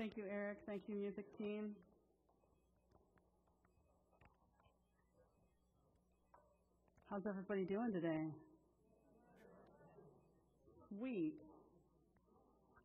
Thank 0.00 0.16
you, 0.16 0.24
Eric. 0.32 0.56
Thank 0.66 0.84
you, 0.88 0.94
music 0.94 1.26
team. 1.36 1.76
How's 7.10 7.26
everybody 7.28 7.66
doing 7.66 7.92
today? 7.92 8.32
Sweet. 10.88 11.34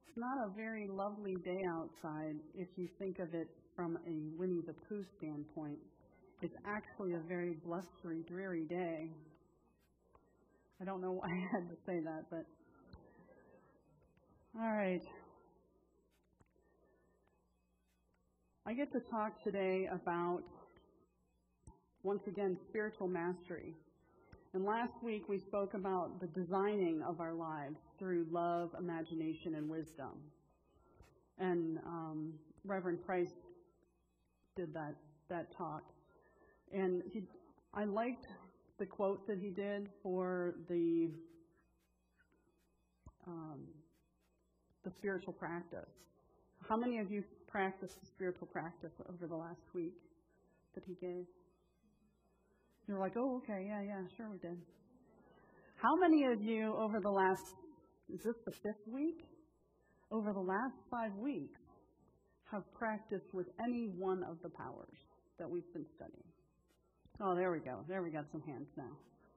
It's 0.09 0.17
not 0.17 0.45
a 0.45 0.49
very 0.57 0.89
lovely 0.89 1.35
day 1.35 1.61
outside 1.79 2.35
if 2.53 2.67
you 2.75 2.89
think 2.99 3.19
of 3.19 3.33
it 3.33 3.47
from 3.77 3.97
a 4.05 4.37
Winnie 4.37 4.63
the 4.67 4.73
Pooh 4.73 5.05
standpoint. 5.17 5.77
It's 6.41 6.57
actually 6.67 7.13
a 7.13 7.21
very 7.29 7.55
blustery, 7.65 8.25
dreary 8.27 8.65
day. 8.65 9.09
I 10.81 10.83
don't 10.83 10.99
know 10.99 11.13
why 11.13 11.29
I 11.29 11.47
had 11.53 11.69
to 11.69 11.77
say 11.85 12.01
that, 12.03 12.25
but. 12.29 12.45
All 14.59 14.69
right. 14.69 15.01
I 18.67 18.73
get 18.73 18.91
to 18.93 18.99
talk 18.99 19.43
today 19.43 19.87
about, 19.91 20.41
once 22.01 22.23
again, 22.25 22.57
spiritual 22.67 23.07
mastery. 23.07 23.75
And 24.55 24.65
last 24.65 24.93
week 25.03 25.29
we 25.29 25.37
spoke 25.37 25.75
about 25.75 26.19
the 26.19 26.25
designing 26.25 27.03
of 27.07 27.21
our 27.21 27.35
lives 27.35 27.77
through 27.99 28.25
love, 28.31 28.71
imagination, 28.79 29.53
and 29.53 29.69
wisdom. 29.69 30.13
And 31.37 31.77
um, 31.85 32.33
Reverend 32.63 33.05
Price 33.05 33.29
did 34.55 34.73
that, 34.73 34.95
that 35.29 35.55
talk. 35.55 35.83
And 36.73 37.03
he, 37.13 37.21
I 37.71 37.83
liked 37.83 38.25
the 38.79 38.87
quote 38.87 39.27
that 39.27 39.37
he 39.37 39.49
did 39.49 39.89
for 40.01 40.55
the 40.67 41.11
um, 43.27 43.59
the 44.83 44.91
spiritual 44.97 45.33
practice. 45.33 45.89
How 46.67 46.77
many 46.77 46.97
of 46.99 47.11
you 47.11 47.23
practiced 47.47 47.99
the 48.01 48.07
spiritual 48.07 48.47
practice 48.47 48.93
over 49.09 49.27
the 49.27 49.35
last 49.35 49.61
week 49.73 49.95
that 50.73 50.83
he 50.85 50.95
gave? 50.95 51.25
You're 52.87 52.99
like, 52.99 53.13
oh, 53.17 53.41
okay, 53.43 53.65
yeah, 53.67 53.81
yeah, 53.81 54.01
sure 54.15 54.29
we 54.29 54.37
did. 54.37 54.57
How 55.81 55.95
many 55.95 56.25
of 56.31 56.41
you 56.41 56.75
over 56.77 56.99
the 57.01 57.09
last, 57.09 57.55
is 58.13 58.21
this 58.23 58.35
the 58.45 58.51
fifth 58.51 58.87
week? 58.87 59.25
Over 60.11 60.33
the 60.33 60.39
last 60.39 60.77
five 60.91 61.13
weeks 61.15 61.59
have 62.51 62.63
practiced 62.77 63.33
with 63.33 63.47
any 63.59 63.89
one 63.97 64.23
of 64.23 64.37
the 64.43 64.49
powers 64.49 64.97
that 65.39 65.49
we've 65.49 65.71
been 65.73 65.85
studying? 65.95 66.29
Oh, 67.21 67.35
there 67.35 67.51
we 67.51 67.59
go. 67.59 67.83
There 67.87 68.03
we 68.03 68.11
got 68.11 68.25
some 68.31 68.41
hands 68.41 68.67
now. 68.77 68.91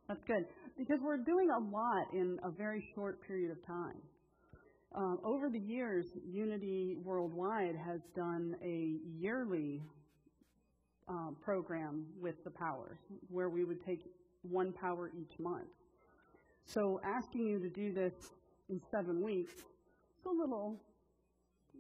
That's 0.09 0.23
good. 0.27 0.45
Because 0.77 0.99
we're 1.03 1.19
doing 1.19 1.49
a 1.51 1.61
lot 1.71 2.13
in 2.13 2.39
a 2.45 2.51
very 2.51 2.85
short 2.95 3.21
period 3.27 3.51
of 3.51 3.67
time. 3.67 4.01
Um, 4.95 5.19
over 5.23 5.51
the 5.51 5.59
years, 5.59 6.07
Unity 6.27 6.97
Worldwide 7.05 7.77
has 7.77 8.01
done 8.15 8.57
a 8.63 8.97
yearly 9.19 9.83
um, 11.09 11.37
program 11.43 12.07
with 12.21 12.43
the 12.45 12.51
powers 12.51 12.99
where 13.29 13.49
we 13.49 13.65
would 13.65 13.85
take 13.85 14.05
one 14.43 14.73
power 14.73 15.11
each 15.19 15.39
month. 15.39 15.69
So 16.65 17.01
asking 17.05 17.47
you 17.47 17.59
to 17.59 17.69
do 17.69 17.93
this 17.93 18.13
in 18.69 18.81
seven 18.91 19.23
weeks, 19.23 19.53
it's 19.53 20.27
a 20.27 20.31
little, 20.31 20.81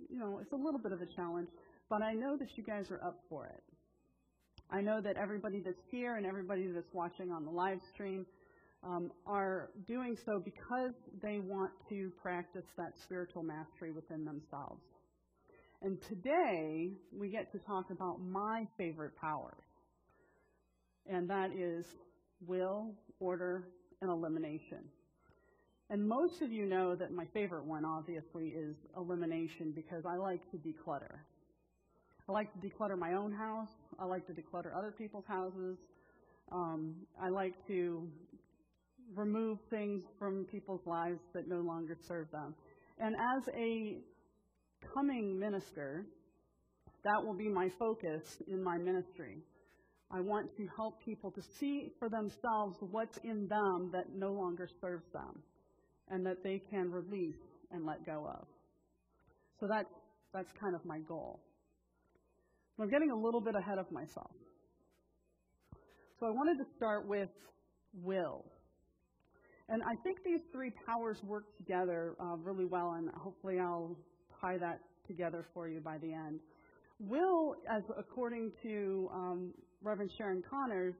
you 0.08 0.18
know, 0.18 0.38
it's 0.40 0.52
a 0.52 0.56
little 0.56 0.80
bit 0.80 0.92
of 0.92 1.00
a 1.02 1.06
challenge, 1.06 1.48
but 1.88 2.02
I 2.02 2.12
know 2.12 2.36
that 2.36 2.56
you 2.56 2.62
guys 2.62 2.90
are 2.90 3.02
up 3.02 3.20
for 3.28 3.46
it. 3.46 3.62
I 4.70 4.82
know 4.82 5.00
that 5.00 5.16
everybody 5.16 5.60
that's 5.60 5.82
here 5.90 6.16
and 6.16 6.26
everybody 6.26 6.66
that's 6.66 6.92
watching 6.92 7.32
on 7.32 7.44
the 7.44 7.50
live 7.50 7.80
stream 7.92 8.26
um, 8.84 9.10
are 9.26 9.70
doing 9.86 10.16
so 10.24 10.40
because 10.44 10.92
they 11.22 11.40
want 11.40 11.70
to 11.88 12.12
practice 12.22 12.64
that 12.76 12.92
spiritual 13.02 13.42
mastery 13.42 13.90
within 13.90 14.24
themselves. 14.24 14.82
And 15.82 15.98
today, 16.08 16.90
we 17.12 17.28
get 17.28 17.52
to 17.52 17.58
talk 17.58 17.90
about 17.90 18.20
my 18.20 18.66
favorite 18.76 19.16
power, 19.20 19.56
and 21.08 21.30
that 21.30 21.52
is 21.52 21.84
will, 22.46 22.94
order, 23.20 23.68
and 24.00 24.10
elimination. 24.10 24.78
And 25.90 26.06
most 26.06 26.42
of 26.42 26.52
you 26.52 26.66
know 26.66 26.94
that 26.96 27.12
my 27.12 27.24
favorite 27.32 27.64
one, 27.64 27.84
obviously, 27.84 28.48
is 28.48 28.76
elimination 28.96 29.72
because 29.74 30.04
I 30.04 30.16
like 30.16 30.42
to 30.50 30.56
declutter. 30.58 31.18
I 32.28 32.32
like 32.32 32.52
to 32.52 32.68
declutter 32.68 32.98
my 32.98 33.14
own 33.14 33.32
house. 33.32 33.70
I 33.98 34.04
like 34.04 34.26
to 34.26 34.32
declutter 34.32 34.76
other 34.76 34.92
people's 34.96 35.24
houses. 35.26 35.78
Um, 36.52 36.94
I 37.20 37.30
like 37.30 37.54
to 37.68 38.06
remove 39.14 39.58
things 39.70 40.02
from 40.18 40.44
people's 40.50 40.86
lives 40.86 41.20
that 41.34 41.48
no 41.48 41.60
longer 41.60 41.96
serve 42.06 42.30
them. 42.30 42.54
And 42.98 43.14
as 43.14 43.48
a 43.54 43.98
coming 44.94 45.38
minister, 45.38 46.04
that 47.04 47.24
will 47.24 47.34
be 47.34 47.48
my 47.48 47.68
focus 47.78 48.42
in 48.48 48.62
my 48.62 48.76
ministry. 48.76 49.38
I 50.10 50.20
want 50.20 50.56
to 50.56 50.66
help 50.76 51.04
people 51.04 51.30
to 51.32 51.42
see 51.58 51.92
for 51.98 52.08
themselves 52.08 52.78
what's 52.80 53.18
in 53.18 53.46
them 53.46 53.90
that 53.92 54.14
no 54.14 54.32
longer 54.32 54.68
serves 54.80 55.04
them 55.12 55.42
and 56.10 56.24
that 56.26 56.42
they 56.42 56.62
can 56.70 56.90
release 56.90 57.36
and 57.70 57.84
let 57.84 58.04
go 58.06 58.26
of. 58.26 58.46
So 59.60 59.66
that's, 59.68 59.92
that's 60.32 60.50
kind 60.60 60.74
of 60.74 60.84
my 60.84 61.00
goal. 61.00 61.40
I'm 62.80 62.88
getting 62.88 63.10
a 63.10 63.16
little 63.16 63.40
bit 63.40 63.54
ahead 63.56 63.78
of 63.78 63.90
myself. 63.90 64.30
So 66.20 66.26
I 66.26 66.30
wanted 66.30 66.58
to 66.58 66.64
start 66.76 67.06
with 67.06 67.28
will. 68.02 68.44
And 69.68 69.82
I 69.82 69.94
think 69.96 70.24
these 70.24 70.40
three 70.50 70.72
powers 70.86 71.18
work 71.22 71.44
together 71.58 72.14
uh, 72.20 72.36
really 72.36 72.64
well, 72.64 72.92
and 72.92 73.10
hopefully 73.10 73.58
I'll 73.58 73.96
tie 74.40 74.56
that 74.58 74.80
together 75.06 75.44
for 75.52 75.68
you 75.68 75.80
by 75.80 75.98
the 75.98 76.12
end. 76.12 76.40
Will, 77.00 77.54
as 77.70 77.82
according 77.96 78.52
to 78.62 79.10
um, 79.12 79.54
Reverend 79.82 80.10
Sharon 80.16 80.42
Connors, 80.48 80.94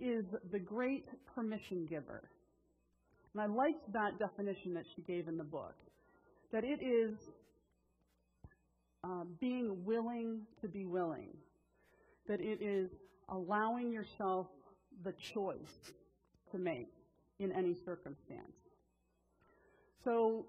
is 0.00 0.24
the 0.52 0.58
great 0.58 1.06
permission 1.34 1.86
giver. 1.86 2.22
And 3.32 3.42
I 3.42 3.46
liked 3.46 3.92
that 3.92 4.18
definition 4.18 4.74
that 4.74 4.84
she 4.94 5.02
gave 5.02 5.26
in 5.26 5.36
the 5.36 5.44
book. 5.44 5.74
That 6.52 6.62
it 6.62 6.80
is 6.82 7.14
uh, 9.02 9.24
being 9.40 9.84
willing 9.84 10.42
to 10.60 10.68
be 10.68 10.84
willing. 10.84 11.30
That 12.28 12.40
it 12.40 12.62
is 12.62 12.90
allowing 13.28 13.92
yourself 13.92 14.46
the 15.04 15.12
choice 15.34 15.92
to 16.52 16.58
make 16.58 16.92
in 17.38 17.52
any 17.52 17.74
circumstance. 17.84 18.56
So 20.04 20.46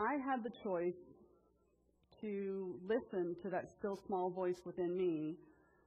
I 0.00 0.14
had 0.14 0.42
the 0.42 0.50
choice 0.62 0.94
to 2.20 2.74
listen 2.88 3.36
to 3.42 3.50
that 3.50 3.68
still 3.78 3.98
small 4.06 4.30
voice 4.30 4.60
within 4.64 4.96
me 4.96 5.36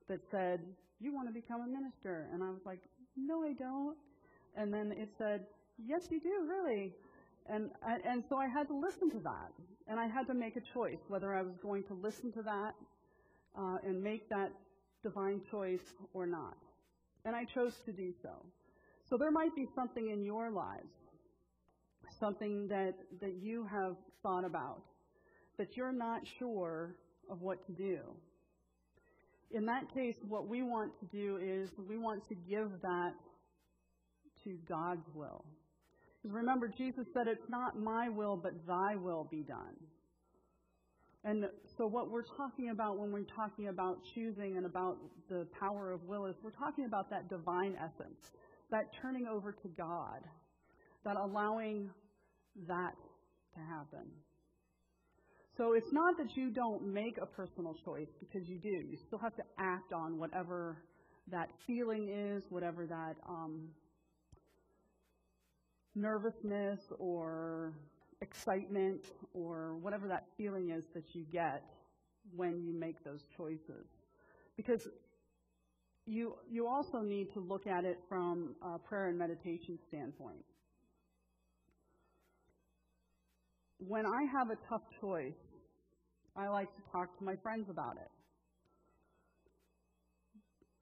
that 0.07 0.19
said, 0.30 0.62
You 1.00 1.13
want 1.13 1.28
to 1.28 1.34
become 1.34 1.62
a 1.62 1.68
minister? 1.68 2.28
And 2.34 2.44
I 2.44 2.50
was 2.50 2.62
like, 2.66 2.80
No, 3.18 3.44
I 3.44 3.53
don't. 3.53 3.97
And 4.56 4.74
then 4.74 4.91
it 4.91 5.09
said, 5.18 5.41
Yes, 5.78 6.03
you 6.09 6.19
do, 6.19 6.47
really. 6.47 6.94
And, 7.50 7.69
and 8.06 8.24
so 8.30 8.38
I 8.38 8.47
had 8.47 8.68
to 8.68 8.78
listen 8.78 9.09
to 9.12 9.19
that. 9.19 9.51
And 9.88 10.00
I 10.00 10.07
had 10.07 10.28
to 10.28 10.34
make 10.34 10.56
a 10.56 10.62
choice 10.74 11.00
whether 11.07 11.34
I 11.34 11.41
was 11.41 11.56
going 11.62 11.84
to 11.85 11.94
listen 11.94 12.31
to 12.34 12.41
that 12.44 12.74
uh, 13.57 13.78
and 13.85 14.01
make 14.01 14.30
that 14.30 14.51
divine 15.03 15.41
choice 15.50 15.94
or 16.13 16.25
not. 16.25 16.57
And 17.25 17.35
I 17.35 17.46
chose 17.46 17.74
to 17.85 17.91
do 17.91 18.13
so. 18.22 18.30
So 19.12 19.18
there 19.18 19.30
might 19.30 19.54
be 19.54 19.68
something 19.76 20.10
in 20.10 20.24
your 20.24 20.50
lives, 20.52 20.88
something 22.18 22.70
that, 22.70 22.94
that 23.20 23.34
you 23.42 23.68
have 23.70 23.98
thought 24.24 24.46
about, 24.46 24.84
that 25.58 25.76
you're 25.76 25.92
not 25.92 26.22
sure 26.40 26.96
of 27.30 27.42
what 27.42 27.66
to 27.66 27.74
do. 27.74 28.00
In 29.54 29.66
that 29.66 29.94
case, 29.94 30.16
what 30.26 30.48
we 30.48 30.64
want 30.64 30.94
to 31.02 31.06
do 31.08 31.38
is 31.44 31.72
we 31.90 31.98
want 31.98 32.26
to 32.30 32.36
give 32.36 32.70
that 32.84 33.12
to 34.46 34.58
God's 34.70 35.06
will. 35.14 35.44
Because 36.24 36.34
remember, 36.34 36.70
Jesus 36.70 37.06
said, 37.14 37.28
It's 37.28 37.50
not 37.50 37.78
my 37.78 38.08
will, 38.08 38.38
but 38.38 38.66
thy 38.66 38.96
will 38.96 39.28
be 39.30 39.42
done. 39.42 39.76
And 41.26 41.50
so, 41.78 41.86
what 41.86 42.10
we're 42.10 42.24
talking 42.24 42.70
about 42.70 42.98
when 42.98 43.12
we're 43.12 43.24
talking 43.24 43.68
about 43.68 44.00
choosing 44.16 44.56
and 44.56 44.66
about 44.66 44.98
the 45.28 45.46
power 45.60 45.92
of 45.92 46.02
will 46.06 46.28
is 46.28 46.38
we're 46.42 46.52
talking 46.52 46.86
about 46.86 47.10
that 47.10 47.28
divine 47.28 47.75
essence 47.78 48.31
that 48.71 48.94
turning 49.01 49.27
over 49.27 49.51
to 49.51 49.68
God, 49.68 50.21
that 51.03 51.18
allowing 51.18 51.89
that 52.68 52.95
to 53.53 53.59
happen. 53.59 54.07
So 55.57 55.73
it's 55.73 55.91
not 55.91 56.18
that 56.18 56.38
you 56.38 56.50
don't 56.50 56.94
make 56.94 57.18
a 57.21 57.25
personal 57.25 57.75
choice 57.85 58.07
because 58.19 58.47
you 58.47 58.57
do. 58.57 58.69
You 58.69 58.97
still 59.06 59.19
have 59.19 59.35
to 59.35 59.44
act 59.59 59.94
on 59.94 60.18
whatever 60.18 60.77
that 61.27 61.50
feeling 61.68 62.09
is, 62.09 62.44
whatever 62.50 62.85
that 62.85 63.15
um, 63.27 63.68
nervousness 65.94 66.79
or 67.00 67.73
excitement 68.21 69.06
or 69.33 69.75
whatever 69.81 70.07
that 70.07 70.25
feeling 70.38 70.69
is 70.69 70.85
that 70.94 71.13
you 71.13 71.25
get 71.31 71.63
when 72.35 72.62
you 72.63 72.73
make 72.73 73.03
those 73.03 73.25
choices. 73.35 73.88
Because 74.56 74.88
you, 76.06 76.36
you 76.50 76.68
also 76.68 77.00
need 77.00 77.31
to 77.33 77.39
look 77.39 77.68
at 77.68 77.86
it 77.86 78.00
from 78.09 78.56
a 78.62 78.80
prayer 78.80 79.07
and 79.07 79.18
meditation 79.18 79.77
standpoint. 79.88 80.44
When 83.80 84.06
I 84.06 84.24
have 84.31 84.50
a 84.50 84.57
tough 84.69 84.83
choice 85.00 85.33
I 86.36 86.48
like 86.48 86.74
to 86.75 86.81
talk 86.92 87.18
to 87.18 87.24
my 87.24 87.36
friends 87.36 87.69
about 87.69 87.98
it. 87.98 88.09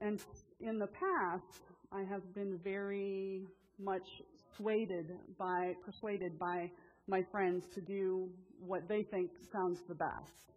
And 0.01 0.19
in 0.59 0.77
the 0.77 0.87
past, 0.87 1.63
I 1.91 2.03
have 2.03 2.33
been 2.35 2.59
very 2.63 3.47
much 3.79 4.07
swayed 4.55 4.91
by, 5.37 5.73
persuaded 5.83 6.37
by 6.37 6.69
my 7.07 7.23
friends 7.31 7.65
to 7.73 7.81
do 7.81 8.29
what 8.59 8.87
they 8.87 9.03
think 9.03 9.31
sounds 9.51 9.79
the 9.87 9.95
best. 9.95 10.53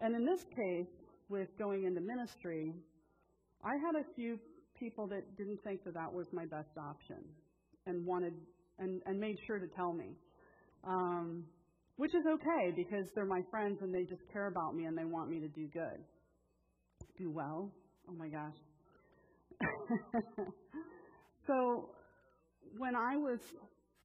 And 0.00 0.14
in 0.14 0.26
this 0.26 0.44
case, 0.54 0.92
with 1.28 1.48
going 1.58 1.84
into 1.84 2.00
ministry, 2.00 2.74
I 3.64 3.74
had 3.76 3.94
a 3.94 4.04
few 4.14 4.38
people 4.78 5.06
that 5.08 5.36
didn't 5.36 5.62
think 5.62 5.84
that 5.84 5.94
that 5.94 6.12
was 6.12 6.26
my 6.32 6.46
best 6.46 6.76
option 6.76 7.18
and 7.86 8.04
wanted 8.04 8.34
and, 8.78 9.00
and 9.06 9.18
made 9.20 9.36
sure 9.46 9.58
to 9.58 9.66
tell 9.76 9.92
me. 9.92 10.16
Um, 10.84 11.44
which 11.96 12.14
is 12.14 12.24
okay 12.26 12.72
because 12.74 13.06
they're 13.14 13.26
my 13.26 13.42
friends 13.50 13.78
and 13.82 13.94
they 13.94 14.02
just 14.04 14.22
care 14.32 14.48
about 14.48 14.74
me 14.74 14.86
and 14.86 14.98
they 14.98 15.04
want 15.04 15.30
me 15.30 15.38
to 15.40 15.48
do 15.48 15.68
good. 15.68 16.02
Do 17.18 17.30
well. 17.30 17.70
Oh 18.08 18.14
my 18.14 18.28
gosh. 18.28 18.56
so 21.46 21.90
when 22.78 22.96
I 22.96 23.16
was 23.16 23.38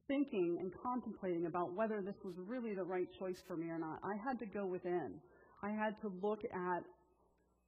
thinking 0.08 0.58
and 0.60 0.72
contemplating 0.84 1.48
about 1.48 1.74
whether 1.74 2.02
this 2.02 2.16
was 2.24 2.36
really 2.46 2.76
the 2.76 2.84
right 2.84 3.08
choice 3.18 3.42
for 3.48 3.58
me 3.58 3.68
or 3.68 3.80
not, 3.80 4.00
I 4.04 4.16
had 4.24 4.38
to 4.40 4.46
go 4.46 4.66
within. 4.66 5.16
I 5.64 5.70
had 5.70 6.00
to 6.02 6.12
look 6.22 6.42
at 6.44 6.84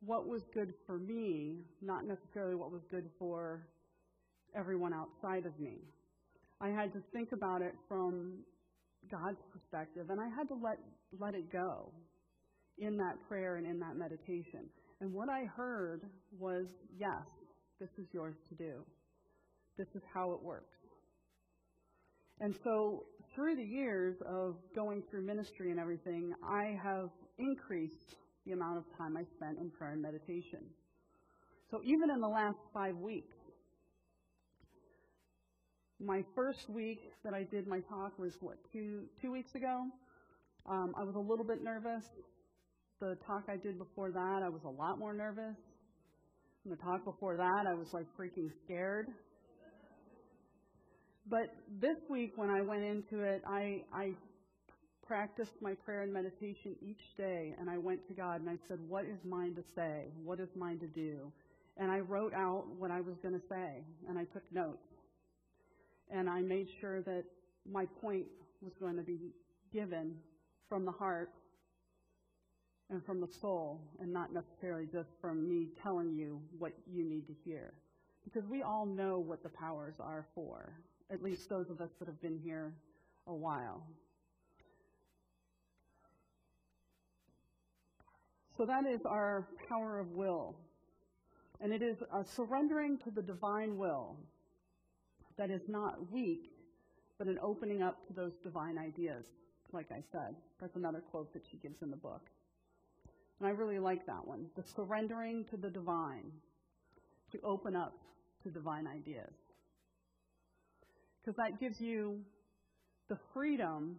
what 0.02 0.28
was 0.28 0.42
good 0.54 0.74
for 0.86 0.98
me, 0.98 1.58
not 1.82 2.06
necessarily 2.06 2.56
what 2.56 2.72
was 2.72 2.82
good 2.90 3.10
for 3.18 3.68
everyone 4.56 4.94
outside 4.94 5.46
of 5.46 5.60
me. 5.60 5.78
I 6.62 6.70
had 6.70 6.94
to 6.94 7.00
think 7.14 7.32
about 7.32 7.62
it 7.62 7.74
from 7.88 8.40
God's 9.12 9.42
perspective, 9.52 10.10
and 10.10 10.20
I 10.20 10.28
had 10.28 10.48
to 10.50 10.56
let 10.56 10.78
let 11.20 11.34
it 11.34 11.52
go 11.52 11.92
in 12.78 12.98
that 12.98 13.16
prayer 13.28 13.56
and 13.56 13.66
in 13.66 13.80
that 13.80 13.96
meditation. 13.96 14.70
And 15.02 15.14
what 15.14 15.30
I 15.30 15.46
heard 15.46 16.02
was, 16.38 16.66
yes, 16.98 17.26
this 17.80 17.90
is 17.98 18.08
yours 18.14 18.36
to 18.50 18.56
do. 18.56 18.86
This 19.78 19.88
is 19.96 20.02
how 20.14 20.34
it 20.34 20.42
works. 20.42 20.78
And 22.42 22.56
so 22.64 23.06
through 23.34 23.56
the 23.56 23.64
years 23.64 24.16
of 24.26 24.56
going 24.76 25.04
through 25.10 25.26
ministry 25.26 25.72
and 25.72 25.80
everything, 25.80 26.34
I 26.44 26.78
have 26.84 27.10
increased 27.38 28.16
the 28.50 28.56
amount 28.56 28.78
of 28.78 28.84
time 28.98 29.16
I 29.16 29.24
spent 29.36 29.60
in 29.60 29.70
prayer 29.70 29.92
and 29.92 30.02
meditation. 30.02 30.60
So 31.70 31.82
even 31.84 32.10
in 32.10 32.20
the 32.20 32.28
last 32.28 32.58
five 32.74 32.96
weeks, 32.96 33.36
my 36.00 36.24
first 36.34 36.68
week 36.68 37.12
that 37.24 37.34
I 37.36 37.44
did 37.44 37.68
my 37.68 37.80
talk 37.82 38.18
was 38.18 38.34
what 38.40 38.58
two 38.74 39.04
two 39.22 39.32
weeks 39.32 39.54
ago. 39.54 39.84
Um, 40.68 40.96
I 40.98 41.04
was 41.04 41.16
a 41.16 41.20
little 41.20 41.46
bit 41.46 41.64
nervous. 41.64 42.04
The 43.00 43.18
talk 43.28 43.44
I 43.50 43.58
did 43.58 43.78
before 43.78 44.12
that, 44.12 44.42
I 44.44 44.50
was 44.50 44.62
a 44.66 44.70
lot 44.70 44.98
more 44.98 45.14
nervous. 45.14 45.56
And 46.64 46.74
the 46.74 46.78
talk 46.78 47.06
before 47.06 47.38
that, 47.38 47.66
I 47.68 47.74
was 47.76 47.88
like 47.94 48.06
freaking 48.20 48.50
scared. 48.66 49.08
But 51.30 51.54
this 51.80 51.98
week, 52.10 52.34
when 52.36 52.50
I 52.50 52.62
went 52.62 52.84
into 52.84 53.24
it, 53.24 53.44
I, 53.48 53.84
I 53.94 54.14
practiced 55.10 55.60
my 55.60 55.74
prayer 55.74 56.04
and 56.04 56.14
meditation 56.14 56.76
each 56.82 57.18
day, 57.18 57.56
and 57.60 57.70
I 57.70 57.78
went 57.80 58.08
to 58.08 58.14
God 58.14 58.40
and 58.40 58.50
I 58.50 58.58
said, 58.68 58.78
What 58.88 59.06
is 59.06 59.20
mine 59.26 59.56
to 59.56 59.64
say? 59.76 60.06
What 60.24 60.40
is 60.40 60.50
mine 60.56 60.80
to 60.80 60.88
do? 60.88 61.32
And 61.78 61.92
I 61.92 62.00
wrote 62.00 62.34
out 62.34 62.66
what 62.78 62.92
I 62.92 63.02
was 63.02 63.18
going 63.18 63.34
to 63.34 63.46
say, 63.50 63.84
and 64.08 64.18
I 64.18 64.26
took 64.26 64.44
notes 64.54 64.86
and 66.12 66.30
I 66.30 66.42
made 66.42 66.68
sure 66.82 67.02
that 67.02 67.24
my 67.72 67.86
point 68.02 68.26
was 68.62 68.74
going 68.80 68.96
to 68.98 69.04
be 69.04 69.20
given 69.72 70.16
from 70.68 70.86
the 70.86 70.92
heart 70.92 71.32
and 72.90 73.06
from 73.06 73.22
the 73.22 73.28
soul, 73.40 73.80
and 74.00 74.12
not 74.12 74.34
necessarily 74.34 74.88
just 74.92 75.10
from 75.22 75.48
me 75.48 75.68
telling 75.84 76.12
you 76.12 76.42
what 76.58 76.72
you 76.92 77.04
need 77.04 77.28
to 77.28 77.34
hear. 77.46 77.74
Because 78.24 78.50
we 78.50 78.64
all 78.64 78.88
know 78.88 79.20
what 79.20 79.44
the 79.44 79.50
powers 79.50 79.94
are 80.00 80.26
for, 80.34 80.74
at 81.12 81.22
least 81.22 81.48
those 81.50 81.70
of 81.70 81.82
us 81.82 81.92
that 82.00 82.08
have 82.08 82.20
been 82.20 82.40
here 82.44 82.74
a 83.28 83.34
while. 83.34 83.84
So 88.60 88.66
that 88.66 88.86
is 88.86 89.06
our 89.06 89.48
power 89.70 90.00
of 90.00 90.12
will. 90.12 90.54
And 91.62 91.72
it 91.72 91.82
is 91.82 91.96
a 92.14 92.26
surrendering 92.26 92.98
to 93.06 93.10
the 93.10 93.22
divine 93.22 93.78
will 93.78 94.18
that 95.38 95.50
is 95.50 95.62
not 95.70 96.12
weak, 96.12 96.52
but 97.18 97.28
an 97.28 97.40
opening 97.42 97.82
up 97.82 98.06
to 98.08 98.14
those 98.14 98.34
divine 98.44 98.78
ideas, 98.78 99.24
like 99.72 99.94
I 99.94 100.04
said. 100.12 100.36
That's 100.60 100.76
another 100.76 101.00
quote 101.00 101.32
that 101.32 101.44
she 101.50 101.56
gives 101.56 101.82
in 101.82 101.90
the 101.90 101.96
book. 101.96 102.30
And 103.40 103.48
I 103.48 103.52
really 103.52 103.80
like 103.80 104.06
that 104.08 104.28
one. 104.28 104.48
The 104.58 104.64
surrendering 104.76 105.46
to 105.52 105.56
the 105.56 105.70
divine, 105.70 106.30
to 107.32 107.40
open 107.46 107.78
up 107.78 107.96
to 108.44 108.50
divine 108.50 108.88
ideas. 108.88 109.32
Because 111.22 111.38
that 111.38 111.62
gives 111.62 111.80
you 111.80 112.20
the 113.08 113.18
freedom 113.34 113.96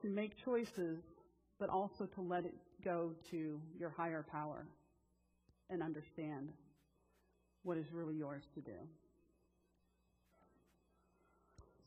to 0.00 0.08
make 0.08 0.36
choices, 0.44 0.98
but 1.60 1.68
also 1.68 2.06
to 2.06 2.20
let 2.20 2.44
it 2.44 2.54
go 2.84 3.12
to 3.30 3.60
your 3.78 3.90
higher 3.90 4.24
power 4.30 4.66
and 5.70 5.82
understand 5.82 6.48
what 7.62 7.78
is 7.78 7.86
really 7.92 8.14
yours 8.14 8.42
to 8.54 8.60
do. 8.60 8.76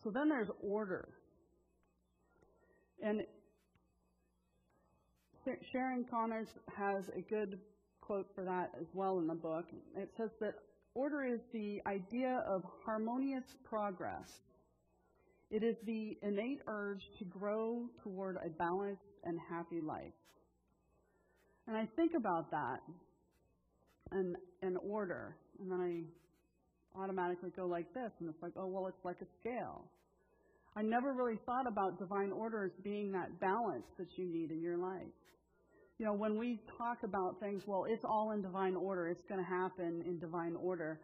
So 0.04 0.12
then 0.12 0.30
there's 0.30 0.50
order. 0.62 1.10
And 3.02 3.22
Sharon 5.72 6.06
Connors 6.10 6.48
has 6.76 7.06
a 7.16 7.22
good 7.22 7.60
quote 8.02 8.28
for 8.36 8.44
that 8.44 8.72
as 8.80 8.88
well 8.94 9.20
in 9.20 9.28
the 9.28 9.36
book. 9.36 9.66
It 9.98 10.10
says 10.18 10.30
that 10.40 10.54
order 10.94 11.24
is 11.24 11.40
the 11.54 11.82
idea 11.88 12.44
of 12.48 12.64
harmonious 12.86 13.44
progress. 13.64 14.30
It 15.52 15.64
is 15.64 15.76
the 15.86 16.18
innate 16.22 16.62
urge 16.68 17.02
to 17.20 17.26
grow 17.26 17.88
toward 18.04 18.38
a 18.38 18.50
balanced 18.50 19.02
and 19.24 19.40
happy 19.50 19.82
life. 19.82 20.14
And 21.68 21.76
I 21.76 21.88
think 21.96 22.12
about 22.16 22.52
that 22.52 22.80
and, 24.12 24.36
and 24.62 24.78
order, 24.88 25.36
and 25.60 25.72
then 25.72 25.82
I 25.82 27.00
automatically 27.02 27.52
go 27.56 27.66
like 27.66 27.92
this, 27.94 28.12
and 28.20 28.30
it's 28.30 28.42
like, 28.42 28.54
oh, 28.56 28.68
well, 28.68 28.88
it's 28.88 29.04
like 29.04 29.18
a 29.22 29.26
scale. 29.40 29.86
I 30.76 30.82
never 30.82 31.14
really 31.14 31.40
thought 31.46 31.68
about 31.68 32.00
divine 32.00 32.32
order 32.32 32.66
as 32.66 32.72
being 32.84 33.12
that 33.14 33.40
balance 33.40 33.86
that 33.98 34.08
you 34.18 34.26
need 34.26 34.52
in 34.52 34.62
your 34.62 34.78
life. 34.78 35.02
You 35.98 36.06
know, 36.06 36.14
when 36.14 36.38
we 36.38 36.60
talk 36.78 36.98
about 37.04 37.40
things, 37.40 37.64
well, 37.66 37.86
it's 37.88 38.04
all 38.04 38.32
in 38.32 38.42
divine 38.42 38.76
order, 38.76 39.08
it's 39.08 39.24
going 39.30 39.40
to 39.40 39.50
happen 39.50 40.04
in 40.06 40.20
divine 40.20 40.56
order, 40.56 41.00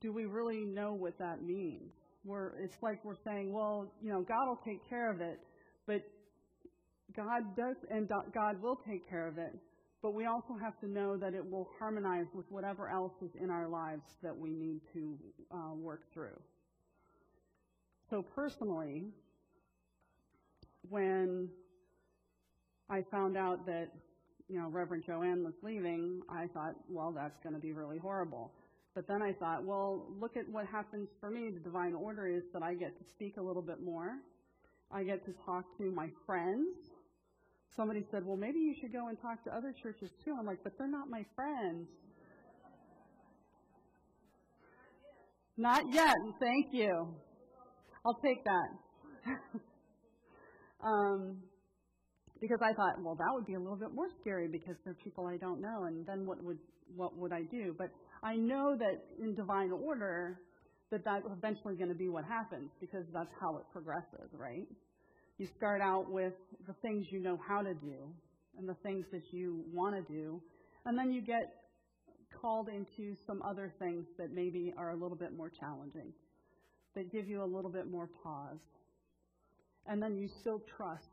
do 0.00 0.12
we 0.12 0.24
really 0.24 0.64
know 0.64 0.94
what 0.94 1.18
that 1.18 1.42
means? 1.42 1.92
We're, 2.24 2.58
it's 2.60 2.76
like 2.82 3.04
we're 3.04 3.16
saying, 3.24 3.52
well, 3.52 3.92
you 4.02 4.10
know, 4.10 4.22
God 4.22 4.48
will 4.48 4.60
take 4.64 4.86
care 4.88 5.10
of 5.10 5.20
it, 5.20 5.38
but 5.86 6.02
God 7.18 7.56
does, 7.56 7.74
and 7.90 8.08
God 8.32 8.62
will 8.62 8.78
take 8.88 9.08
care 9.10 9.26
of 9.26 9.38
it, 9.38 9.52
but 10.02 10.14
we 10.14 10.26
also 10.26 10.56
have 10.62 10.78
to 10.78 10.88
know 10.88 11.16
that 11.16 11.34
it 11.34 11.44
will 11.44 11.68
harmonize 11.76 12.26
with 12.32 12.46
whatever 12.48 12.88
else 12.88 13.14
is 13.20 13.32
in 13.42 13.50
our 13.50 13.66
lives 13.68 14.04
that 14.22 14.36
we 14.36 14.50
need 14.50 14.80
to 14.92 15.18
uh, 15.50 15.74
work 15.74 16.02
through. 16.14 16.38
So 18.08 18.22
personally, 18.22 19.06
when 20.88 21.48
I 22.88 23.02
found 23.10 23.36
out 23.36 23.66
that, 23.66 23.88
you 24.48 24.60
know, 24.60 24.68
Reverend 24.68 25.02
Joanne 25.04 25.42
was 25.42 25.54
leaving, 25.64 26.22
I 26.30 26.46
thought, 26.46 26.76
well, 26.88 27.10
that's 27.10 27.40
going 27.42 27.56
to 27.56 27.60
be 27.60 27.72
really 27.72 27.98
horrible. 27.98 28.52
But 28.94 29.08
then 29.08 29.22
I 29.22 29.32
thought, 29.32 29.64
well, 29.64 30.06
look 30.20 30.36
at 30.36 30.48
what 30.48 30.66
happens 30.66 31.08
for 31.20 31.30
me. 31.30 31.50
The 31.50 31.58
divine 31.58 31.94
order 31.94 32.28
is 32.28 32.44
that 32.52 32.62
I 32.62 32.74
get 32.74 32.96
to 32.96 33.04
speak 33.10 33.38
a 33.38 33.42
little 33.42 33.62
bit 33.62 33.82
more. 33.82 34.12
I 34.92 35.02
get 35.02 35.24
to 35.26 35.34
talk 35.44 35.64
to 35.78 35.90
my 35.90 36.10
friends. 36.24 36.76
Somebody 37.78 38.04
said, 38.10 38.26
well, 38.26 38.36
maybe 38.36 38.58
you 38.58 38.74
should 38.80 38.92
go 38.92 39.06
and 39.06 39.16
talk 39.22 39.44
to 39.44 39.54
other 39.54 39.72
churches 39.80 40.10
too. 40.24 40.34
I'm 40.36 40.44
like, 40.44 40.58
but 40.64 40.72
they're 40.76 40.90
not 40.90 41.08
my 41.08 41.24
friends. 41.36 41.86
Not 45.56 45.84
yet. 45.92 46.16
Thank 46.40 46.66
you. 46.72 47.14
I'll 48.04 48.18
take 48.20 48.42
that. 48.42 49.30
um, 50.84 51.36
because 52.40 52.58
I 52.60 52.72
thought, 52.72 53.00
well, 53.00 53.14
that 53.14 53.28
would 53.32 53.46
be 53.46 53.54
a 53.54 53.60
little 53.60 53.76
bit 53.76 53.94
more 53.94 54.08
scary 54.22 54.48
because 54.48 54.74
they're 54.84 54.96
people 55.04 55.26
I 55.26 55.36
don't 55.36 55.60
know, 55.60 55.84
and 55.84 56.04
then 56.04 56.26
what 56.26 56.42
would 56.42 56.58
what 56.96 57.16
would 57.16 57.32
I 57.32 57.42
do? 57.42 57.76
But 57.78 57.90
I 58.24 58.34
know 58.34 58.76
that 58.76 59.04
in 59.22 59.36
divine 59.36 59.70
order, 59.70 60.40
that 60.90 61.04
that's 61.04 61.24
eventually 61.30 61.76
going 61.76 61.90
to 61.90 61.98
be 61.98 62.08
what 62.08 62.24
happens 62.24 62.70
because 62.80 63.04
that's 63.12 63.30
how 63.40 63.56
it 63.58 63.64
progresses, 63.72 64.30
right? 64.32 64.66
You 65.38 65.46
start 65.56 65.80
out 65.80 66.10
with 66.10 66.34
the 66.66 66.74
things 66.82 67.06
you 67.10 67.20
know 67.20 67.38
how 67.46 67.62
to 67.62 67.72
do 67.74 67.96
and 68.58 68.68
the 68.68 68.74
things 68.82 69.06
that 69.12 69.22
you 69.30 69.64
want 69.72 69.94
to 69.94 70.12
do, 70.12 70.42
and 70.84 70.98
then 70.98 71.12
you 71.12 71.20
get 71.22 71.54
called 72.42 72.68
into 72.68 73.16
some 73.26 73.40
other 73.42 73.72
things 73.78 74.04
that 74.18 74.32
maybe 74.32 74.74
are 74.76 74.90
a 74.90 74.96
little 74.96 75.16
bit 75.16 75.36
more 75.36 75.50
challenging 75.50 76.12
that 76.94 77.12
give 77.12 77.28
you 77.28 77.42
a 77.42 77.46
little 77.46 77.70
bit 77.70 77.88
more 77.88 78.08
pause. 78.22 78.58
And 79.86 80.02
then 80.02 80.16
you 80.16 80.28
still 80.40 80.60
trust. 80.76 81.04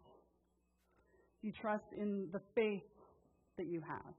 You 1.42 1.52
trust 1.52 1.86
in 1.96 2.28
the 2.34 2.42
faith 2.56 2.84
that 3.58 3.68
you 3.68 3.82
have. 3.82 4.14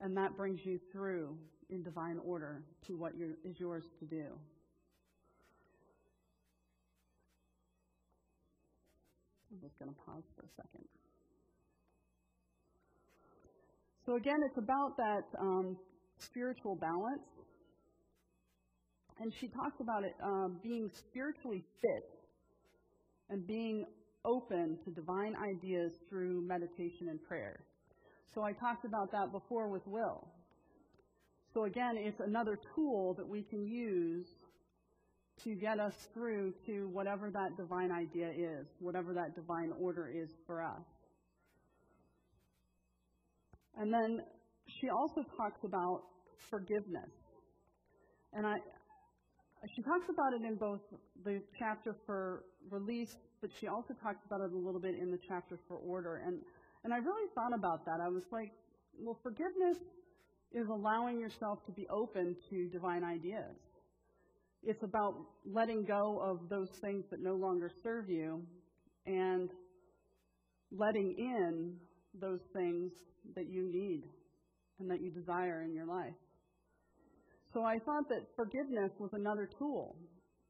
And 0.00 0.16
that 0.16 0.36
brings 0.36 0.60
you 0.64 0.78
through 0.92 1.36
in 1.70 1.82
divine 1.82 2.18
order 2.24 2.62
to 2.86 2.96
what 2.96 3.12
is 3.44 3.58
yours 3.58 3.84
to 4.00 4.04
do. 4.04 4.24
I'm 9.50 9.60
just 9.60 9.78
going 9.78 9.90
to 9.90 9.96
pause 10.06 10.22
for 10.36 10.42
a 10.42 10.52
second. 10.56 10.84
So, 14.06 14.16
again, 14.16 14.40
it's 14.46 14.58
about 14.58 14.96
that 14.96 15.24
um, 15.40 15.76
spiritual 16.18 16.76
balance. 16.76 17.26
And 19.20 19.32
she 19.38 19.48
talks 19.48 19.80
about 19.80 20.04
it 20.04 20.14
um, 20.24 20.58
being 20.62 20.90
spiritually 20.94 21.62
fit 21.82 22.10
and 23.28 23.46
being 23.46 23.84
open 24.24 24.78
to 24.84 24.90
divine 24.90 25.34
ideas 25.36 25.92
through 26.08 26.46
meditation 26.46 27.08
and 27.08 27.22
prayer. 27.22 27.60
So 28.34 28.42
I 28.42 28.52
talked 28.52 28.84
about 28.84 29.10
that 29.12 29.32
before 29.32 29.68
with 29.68 29.86
Will. 29.86 30.28
So 31.52 31.64
again, 31.64 31.96
it's 31.96 32.20
another 32.20 32.58
tool 32.74 33.14
that 33.14 33.28
we 33.28 33.42
can 33.42 33.66
use 33.66 34.26
to 35.44 35.54
get 35.54 35.78
us 35.80 35.94
through 36.12 36.52
to 36.66 36.88
whatever 36.88 37.30
that 37.30 37.56
divine 37.56 37.90
idea 37.90 38.30
is, 38.30 38.66
whatever 38.78 39.14
that 39.14 39.34
divine 39.34 39.72
order 39.80 40.10
is 40.14 40.28
for 40.46 40.62
us. 40.62 40.82
And 43.78 43.92
then 43.92 44.22
she 44.66 44.88
also 44.88 45.24
talks 45.36 45.64
about 45.64 46.02
forgiveness. 46.50 47.10
And 48.32 48.46
I, 48.46 48.56
she 49.74 49.82
talks 49.82 50.06
about 50.08 50.32
it 50.34 50.42
in 50.46 50.56
both 50.56 50.80
the 51.24 51.40
chapter 51.58 51.96
for 52.06 52.44
release, 52.70 53.16
but 53.40 53.50
she 53.60 53.66
also 53.66 53.94
talks 54.02 54.24
about 54.26 54.40
it 54.40 54.52
a 54.52 54.56
little 54.56 54.80
bit 54.80 54.94
in 55.00 55.10
the 55.10 55.18
chapter 55.28 55.58
for 55.66 55.76
order. 55.76 56.22
And, 56.26 56.38
and 56.84 56.92
I 56.92 56.98
really 56.98 57.28
thought 57.34 57.54
about 57.54 57.84
that. 57.86 58.00
I 58.02 58.08
was 58.08 58.22
like, 58.30 58.52
well, 58.98 59.18
forgiveness 59.22 59.78
is 60.52 60.68
allowing 60.68 61.20
yourself 61.20 61.64
to 61.66 61.72
be 61.72 61.86
open 61.88 62.36
to 62.50 62.68
divine 62.68 63.04
ideas. 63.04 63.56
It's 64.62 64.82
about 64.82 65.14
letting 65.44 65.84
go 65.84 66.20
of 66.22 66.48
those 66.48 66.68
things 66.82 67.04
that 67.10 67.20
no 67.20 67.34
longer 67.34 67.70
serve 67.82 68.08
you 68.08 68.42
and 69.06 69.50
letting 70.70 71.14
in 71.18 71.76
those 72.20 72.40
things 72.54 72.92
that 73.34 73.48
you 73.48 73.70
need 73.70 74.02
and 74.78 74.90
that 74.90 75.00
you 75.00 75.10
desire 75.10 75.62
in 75.62 75.74
your 75.74 75.86
life. 75.86 76.14
So 77.52 77.64
I 77.64 77.78
thought 77.78 78.08
that 78.08 78.26
forgiveness 78.36 78.92
was 78.98 79.10
another 79.12 79.48
tool, 79.58 79.96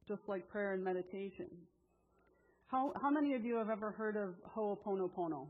just 0.06 0.20
like 0.28 0.48
prayer 0.48 0.74
and 0.74 0.84
meditation. 0.84 1.48
How, 2.66 2.92
how 3.00 3.10
many 3.10 3.34
of 3.34 3.44
you 3.44 3.56
have 3.56 3.70
ever 3.70 3.90
heard 3.90 4.16
of 4.16 4.34
Ho'oponopono? 4.54 5.46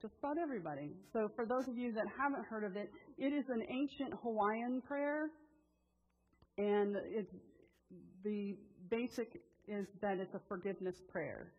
Just 0.00 0.14
about 0.22 0.38
everybody. 0.38 0.92
So 1.12 1.28
for 1.34 1.44
those 1.44 1.66
of 1.68 1.76
you 1.76 1.92
that 1.92 2.04
haven't 2.16 2.44
heard 2.44 2.64
of 2.64 2.76
it, 2.76 2.90
it 3.18 3.32
is 3.32 3.44
an 3.48 3.62
ancient 3.68 4.14
Hawaiian 4.22 4.80
prayer, 4.86 5.30
and 6.58 6.96
it's, 7.04 7.32
the 8.24 8.56
basic 8.90 9.40
is 9.66 9.86
that 10.02 10.18
it's 10.18 10.34
a 10.34 10.40
forgiveness 10.48 10.96
prayer. 11.08 11.52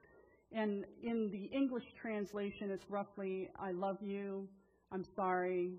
And 0.52 0.84
in 1.04 1.30
the 1.32 1.46
English 1.56 1.86
translation, 2.02 2.72
it's 2.72 2.86
roughly, 2.90 3.50
I 3.60 3.72
love 3.72 3.98
you, 4.02 4.48
I'm 4.92 5.06
sorry, 5.16 5.74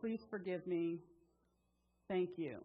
please 0.00 0.20
forgive 0.28 0.66
me, 0.66 0.98
thank 2.08 2.30
you. 2.36 2.58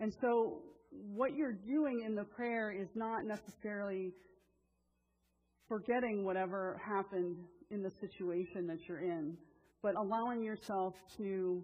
And 0.00 0.12
so, 0.20 0.62
what 0.90 1.34
you're 1.34 1.52
doing 1.52 2.02
in 2.06 2.14
the 2.14 2.24
prayer 2.24 2.70
is 2.70 2.88
not 2.94 3.24
necessarily 3.24 4.12
forgetting 5.68 6.24
whatever 6.24 6.80
happened 6.84 7.36
in 7.70 7.82
the 7.82 7.90
situation 8.00 8.66
that 8.66 8.88
you're 8.88 9.00
in, 9.00 9.36
but 9.82 9.94
allowing 9.96 10.42
yourself 10.42 10.94
to 11.18 11.62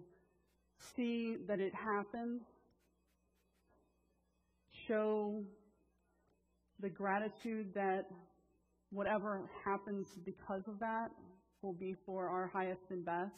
see 0.95 1.37
that 1.47 1.59
it 1.59 1.73
happened, 1.73 2.41
show 4.87 5.43
the 6.79 6.89
gratitude 6.89 7.73
that 7.73 8.05
whatever 8.91 9.49
happens 9.65 10.07
because 10.25 10.63
of 10.67 10.79
that 10.79 11.09
will 11.61 11.73
be 11.73 11.95
for 12.05 12.27
our 12.27 12.47
highest 12.47 12.81
and 12.89 13.05
best, 13.05 13.31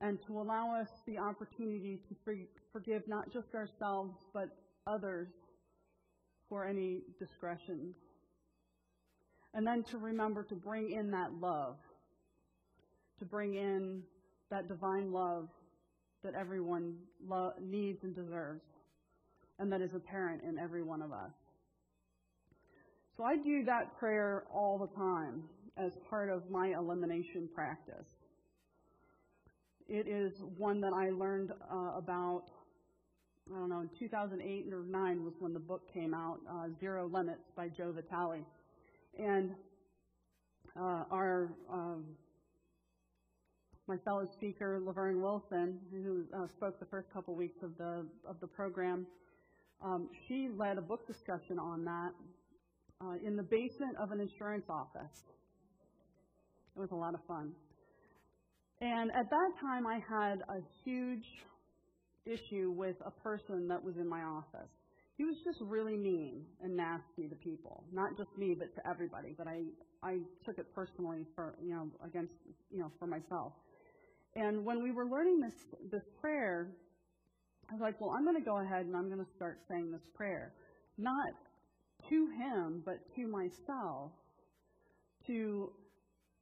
and 0.00 0.18
to 0.26 0.40
allow 0.40 0.80
us 0.80 0.88
the 1.06 1.18
opportunity 1.18 1.98
to 2.08 2.14
forgive 2.72 3.02
not 3.08 3.32
just 3.32 3.54
ourselves, 3.54 4.14
but 4.32 4.48
others 4.86 5.28
for 6.48 6.64
any 6.66 7.02
discretions. 7.18 7.94
And 9.54 9.66
then 9.66 9.84
to 9.90 9.98
remember 9.98 10.44
to 10.44 10.54
bring 10.54 10.90
in 10.90 11.10
that 11.12 11.32
love, 11.40 11.76
to 13.18 13.24
bring 13.24 13.54
in 13.54 14.02
that 14.50 14.68
divine 14.68 15.12
love 15.12 15.48
that 16.22 16.34
everyone 16.34 16.94
lo- 17.26 17.52
needs 17.60 18.02
and 18.02 18.14
deserves, 18.14 18.62
and 19.58 19.70
that 19.72 19.80
is 19.80 19.90
apparent 19.94 20.42
in 20.42 20.58
every 20.58 20.82
one 20.82 21.02
of 21.02 21.12
us. 21.12 21.32
So 23.16 23.24
I 23.24 23.36
do 23.36 23.64
that 23.64 23.96
prayer 23.98 24.44
all 24.52 24.78
the 24.78 24.92
time 24.98 25.44
as 25.76 25.92
part 26.10 26.30
of 26.30 26.50
my 26.50 26.74
elimination 26.76 27.48
practice. 27.54 28.06
It 29.88 30.08
is 30.08 30.32
one 30.56 30.80
that 30.80 30.92
I 30.92 31.10
learned 31.10 31.52
uh, 31.70 31.92
about, 31.96 32.44
I 33.54 33.58
don't 33.58 33.68
know, 33.68 33.80
in 33.80 33.90
2008 33.98 34.72
or 34.72 34.82
9 34.88 35.24
was 35.24 35.34
when 35.38 35.52
the 35.52 35.60
book 35.60 35.82
came 35.92 36.14
out, 36.14 36.38
uh, 36.50 36.68
Zero 36.80 37.08
Limits 37.12 37.50
by 37.54 37.68
Joe 37.68 37.92
Vitale. 37.92 38.44
And 39.18 39.52
uh, 40.76 41.04
our 41.10 41.52
um, 41.72 42.04
my 43.86 43.96
fellow 43.98 44.26
speaker, 44.32 44.80
Laverne 44.82 45.20
Wilson, 45.20 45.78
who 45.92 46.24
uh, 46.34 46.46
spoke 46.56 46.80
the 46.80 46.86
first 46.86 47.12
couple 47.12 47.34
weeks 47.34 47.62
of 47.62 47.76
the 47.76 48.06
of 48.26 48.40
the 48.40 48.46
program, 48.46 49.06
um, 49.84 50.08
she 50.26 50.48
led 50.56 50.78
a 50.78 50.80
book 50.80 51.06
discussion 51.06 51.58
on 51.58 51.84
that 51.84 52.12
uh, 53.02 53.14
in 53.24 53.36
the 53.36 53.42
basement 53.42 53.96
of 54.00 54.12
an 54.12 54.20
insurance 54.20 54.64
office. 54.70 55.24
It 56.74 56.80
was 56.80 56.90
a 56.90 56.96
lot 56.96 57.14
of 57.14 57.20
fun. 57.28 57.52
And 58.80 59.10
at 59.12 59.30
that 59.30 59.50
time, 59.60 59.86
I 59.86 60.00
had 60.08 60.40
a 60.48 60.60
huge 60.84 61.26
issue 62.26 62.70
with 62.70 62.96
a 63.04 63.10
person 63.10 63.68
that 63.68 63.82
was 63.82 63.96
in 63.96 64.08
my 64.08 64.22
office. 64.22 64.70
He 65.16 65.24
was 65.24 65.36
just 65.44 65.60
really 65.60 65.96
mean 65.96 66.42
and 66.62 66.76
nasty 66.76 67.28
to 67.28 67.36
people, 67.36 67.84
not 67.92 68.16
just 68.16 68.30
me, 68.36 68.56
but 68.58 68.74
to 68.74 68.88
everybody. 68.88 69.34
But 69.36 69.46
I, 69.46 69.62
I 70.02 70.18
took 70.44 70.58
it 70.58 70.74
personally 70.74 71.24
for, 71.36 71.54
you 71.62 71.74
know, 71.74 71.88
against, 72.04 72.32
you 72.72 72.80
know, 72.80 72.90
for 72.98 73.06
myself. 73.06 73.52
And 74.34 74.64
when 74.64 74.82
we 74.82 74.90
were 74.90 75.06
learning 75.06 75.40
this, 75.40 75.54
this 75.92 76.02
prayer, 76.20 76.70
I 77.70 77.72
was 77.74 77.80
like, 77.80 78.00
well, 78.00 78.10
I'm 78.16 78.24
going 78.24 78.36
to 78.36 78.44
go 78.44 78.58
ahead 78.58 78.86
and 78.86 78.96
I'm 78.96 79.08
going 79.08 79.24
to 79.24 79.30
start 79.36 79.58
saying 79.68 79.90
this 79.90 80.06
prayer. 80.14 80.52
Not 80.98 81.32
to 82.08 82.28
him, 82.38 82.82
but 82.84 82.96
to 83.16 83.26
myself 83.26 84.12
to 85.26 85.72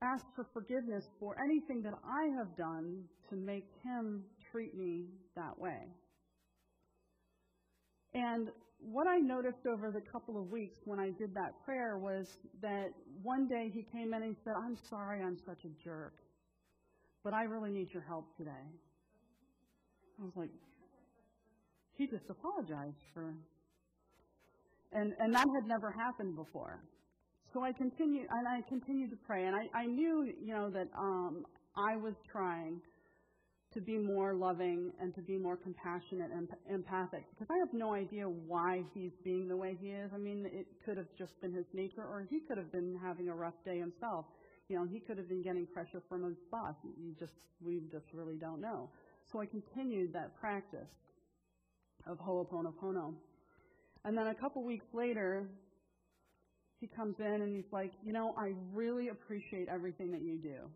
ask 0.03 0.25
for 0.35 0.47
forgiveness 0.53 1.05
for 1.21 1.37
anything 1.45 1.83
that 1.83 1.95
I 2.05 2.37
have 2.37 2.57
done 2.57 3.05
to 3.31 3.37
make 3.37 3.67
him 3.85 4.25
treat 4.51 4.77
me 4.77 5.07
that 5.37 5.57
way. 5.59 5.79
And 8.15 8.49
what 8.81 9.07
I 9.07 9.19
noticed 9.19 9.65
over 9.67 9.93
the 9.93 10.01
couple 10.01 10.37
of 10.37 10.51
weeks 10.51 10.79
when 10.85 10.99
I 10.99 11.11
did 11.11 11.35
that 11.35 11.65
prayer 11.65 11.99
was 11.99 12.27
that 12.61 12.89
one 13.23 13.47
day 13.47 13.71
he 13.73 13.87
came 13.93 14.13
in 14.13 14.23
and 14.23 14.37
said, 14.45 14.55
I'm 14.57 14.77
sorry 14.91 15.23
I'm 15.23 15.39
such 15.47 15.65
a 15.65 15.85
jerk, 15.85 16.15
but 17.23 17.33
I 17.33 17.45
really 17.45 17.71
need 17.71 17.93
your 17.93 18.03
help 18.03 18.37
today. 18.37 18.51
I 20.21 20.25
was 20.25 20.33
like, 20.35 20.51
he 22.03 22.09
just 22.09 22.29
apologized 22.29 23.05
for 23.15 23.33
and, 24.93 25.15
and 25.21 25.33
that 25.35 25.47
had 25.55 25.67
never 25.67 25.91
happened 25.91 26.37
before. 26.37 26.83
So 27.55 27.63
I 27.63 27.73
continued, 27.73 28.27
and 28.31 28.49
I 28.49 28.61
continued 28.69 29.11
to 29.11 29.17
pray, 29.17 29.47
and 29.47 29.55
I, 29.55 29.69
I 29.75 29.87
knew, 29.87 30.31
you 30.43 30.53
know, 30.53 30.69
that 30.71 30.89
um, 30.99 31.45
I 31.77 31.97
was 31.97 32.15
trying 32.31 32.81
to 33.73 33.81
be 33.81 33.97
more 33.97 34.35
loving 34.35 34.91
and 35.01 35.15
to 35.15 35.23
be 35.23 35.39
more 35.39 35.57
compassionate 35.57 36.31
and 36.31 36.47
empathic 36.69 37.25
because 37.31 37.49
I 37.51 37.59
have 37.59 37.73
no 37.73 37.95
idea 37.95 38.25
why 38.25 38.83
he's 38.93 39.13
being 39.25 39.49
the 39.49 39.57
way 39.57 39.79
he 39.81 39.89
is. 39.89 40.11
I 40.15 40.19
mean, 40.19 40.45
it 40.45 40.67
could 40.85 40.99
have 40.99 41.09
just 41.17 41.41
been 41.41 41.55
his 41.55 41.65
nature, 41.73 42.03
or 42.03 42.27
he 42.29 42.41
could 42.41 42.59
have 42.59 42.71
been 42.71 42.99
having 43.03 43.29
a 43.29 43.35
rough 43.35 43.57
day 43.65 43.79
himself. 43.79 44.27
You 44.69 44.77
know, 44.77 44.85
he 44.85 45.01
could 45.01 45.17
have 45.17 45.29
been 45.29 45.43
getting 45.43 45.67
pressure 45.67 46.03
from 46.09 46.25
his 46.25 46.37
boss. 46.51 46.75
You 46.85 47.15
just, 47.19 47.33
we 47.65 47.81
just 47.91 48.07
really 48.13 48.37
don't 48.37 48.61
know. 48.61 48.91
So 49.31 49.41
I 49.41 49.47
continued 49.47 50.13
that 50.13 50.37
practice 50.39 50.89
of 52.13 52.19
Ho'oponopono. 52.19 53.15
And 54.05 54.17
then 54.17 54.29
a 54.29 54.35
couple 54.35 54.63
weeks 54.63 54.87
later, 54.93 55.49
he 56.81 56.87
comes 56.87 57.17
in 57.21 57.43
and 57.43 57.55
he's 57.55 57.73
like, 57.73 57.93
You 58.05 58.13
know, 58.13 58.35
I 58.37 58.53
really 58.73 59.09
appreciate 59.09 59.69
everything 59.69 60.11
that 60.13 60.23
you 60.23 60.37
do. 60.39 60.69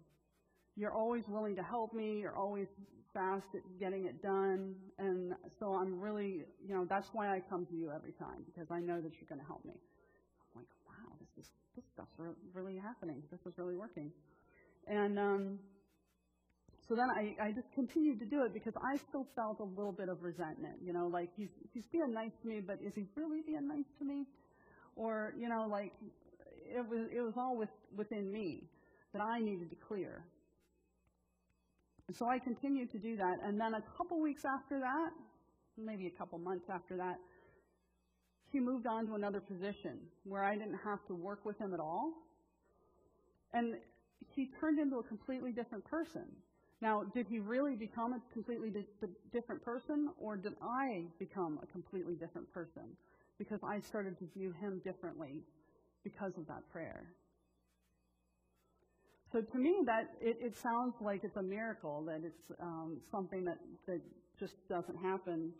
You're 0.76 0.92
always 0.92 1.24
willing 1.28 1.56
to 1.56 1.62
help 1.62 1.92
me. 1.92 2.20
You're 2.20 2.36
always 2.36 2.68
fast 3.12 3.46
at 3.54 3.62
getting 3.80 4.06
it 4.06 4.22
done. 4.22 4.74
And 4.98 5.32
so 5.58 5.74
I'm 5.74 5.98
really, 5.98 6.44
you 6.66 6.74
know, 6.74 6.86
that's 6.88 7.08
why 7.12 7.34
I 7.34 7.40
come 7.48 7.66
to 7.66 7.74
you 7.74 7.90
every 7.90 8.12
time, 8.12 8.44
because 8.46 8.70
I 8.70 8.78
know 8.80 9.00
that 9.00 9.12
you're 9.14 9.28
going 9.28 9.40
to 9.40 9.46
help 9.46 9.64
me. 9.64 9.74
I'm 9.74 10.60
like, 10.60 10.68
Wow, 10.86 11.16
this 11.18 11.44
is, 11.44 11.50
this 11.74 11.84
stuff's 11.92 12.14
really 12.54 12.76
happening. 12.76 13.22
This 13.30 13.40
is 13.46 13.58
really 13.58 13.76
working. 13.76 14.12
And 14.86 15.18
um, 15.18 15.58
so 16.88 16.94
then 16.94 17.10
I, 17.10 17.34
I 17.42 17.52
just 17.52 17.72
continued 17.74 18.20
to 18.20 18.26
do 18.26 18.44
it 18.44 18.54
because 18.54 18.74
I 18.76 18.96
still 19.08 19.26
felt 19.34 19.58
a 19.60 19.64
little 19.64 19.92
bit 19.92 20.08
of 20.08 20.22
resentment. 20.22 20.76
You 20.84 20.92
know, 20.92 21.08
like 21.08 21.30
he's, 21.36 21.48
he's 21.74 21.86
being 21.86 22.12
nice 22.12 22.30
to 22.42 22.48
me, 22.48 22.60
but 22.60 22.78
is 22.84 22.94
he 22.94 23.04
really 23.16 23.42
being 23.44 23.66
nice 23.66 23.90
to 23.98 24.04
me? 24.04 24.24
Or, 24.94 25.34
you 25.36 25.48
know, 25.48 25.66
like 25.68 25.92
it 26.68 26.86
was, 26.88 27.08
it 27.12 27.20
was 27.20 27.34
all 27.36 27.56
with, 27.56 27.70
within 27.96 28.30
me 28.30 28.62
that 29.12 29.20
I 29.20 29.40
needed 29.40 29.70
to 29.70 29.76
clear. 29.76 30.24
So 32.16 32.28
I 32.28 32.38
continued 32.38 32.92
to 32.92 32.98
do 32.98 33.16
that. 33.16 33.38
And 33.42 33.60
then 33.60 33.74
a 33.74 33.82
couple 33.96 34.20
weeks 34.20 34.42
after 34.44 34.78
that, 34.78 35.10
maybe 35.76 36.06
a 36.06 36.18
couple 36.18 36.38
months 36.38 36.66
after 36.72 36.96
that, 36.98 37.16
he 38.52 38.60
moved 38.60 38.86
on 38.86 39.06
to 39.08 39.14
another 39.14 39.40
position 39.40 39.98
where 40.22 40.44
I 40.44 40.54
didn't 40.54 40.78
have 40.84 41.04
to 41.08 41.14
work 41.14 41.44
with 41.44 41.58
him 41.58 41.74
at 41.74 41.80
all. 41.80 42.12
And 43.52 43.74
he 44.34 44.50
turned 44.60 44.78
into 44.78 44.98
a 44.98 45.02
completely 45.02 45.50
different 45.50 45.84
person. 45.84 46.26
Now, 46.80 47.04
did 47.14 47.26
he 47.26 47.38
really 47.38 47.74
become 47.74 48.12
a 48.12 48.20
completely 48.32 48.70
di- 48.70 49.08
different 49.32 49.62
person, 49.62 50.10
or 50.18 50.36
did 50.36 50.54
I 50.62 51.04
become 51.18 51.58
a 51.62 51.66
completely 51.66 52.14
different 52.14 52.52
person? 52.52 52.96
Because 53.38 53.60
I 53.62 53.80
started 53.80 54.18
to 54.18 54.26
view 54.36 54.52
him 54.52 54.80
differently 54.84 55.42
because 56.04 56.36
of 56.36 56.46
that 56.48 56.68
prayer. 56.70 57.06
So 59.32 59.40
to 59.40 59.58
me, 59.58 59.82
that 59.86 60.10
it, 60.20 60.36
it 60.40 60.54
sounds 60.56 60.94
like 61.00 61.24
it's 61.24 61.36
a 61.36 61.42
miracle 61.42 62.04
that 62.04 62.20
it's 62.24 62.52
um, 62.60 62.98
something 63.10 63.44
that, 63.44 63.58
that 63.86 64.00
just 64.38 64.54
doesn't 64.68 64.96
happen. 64.96 65.52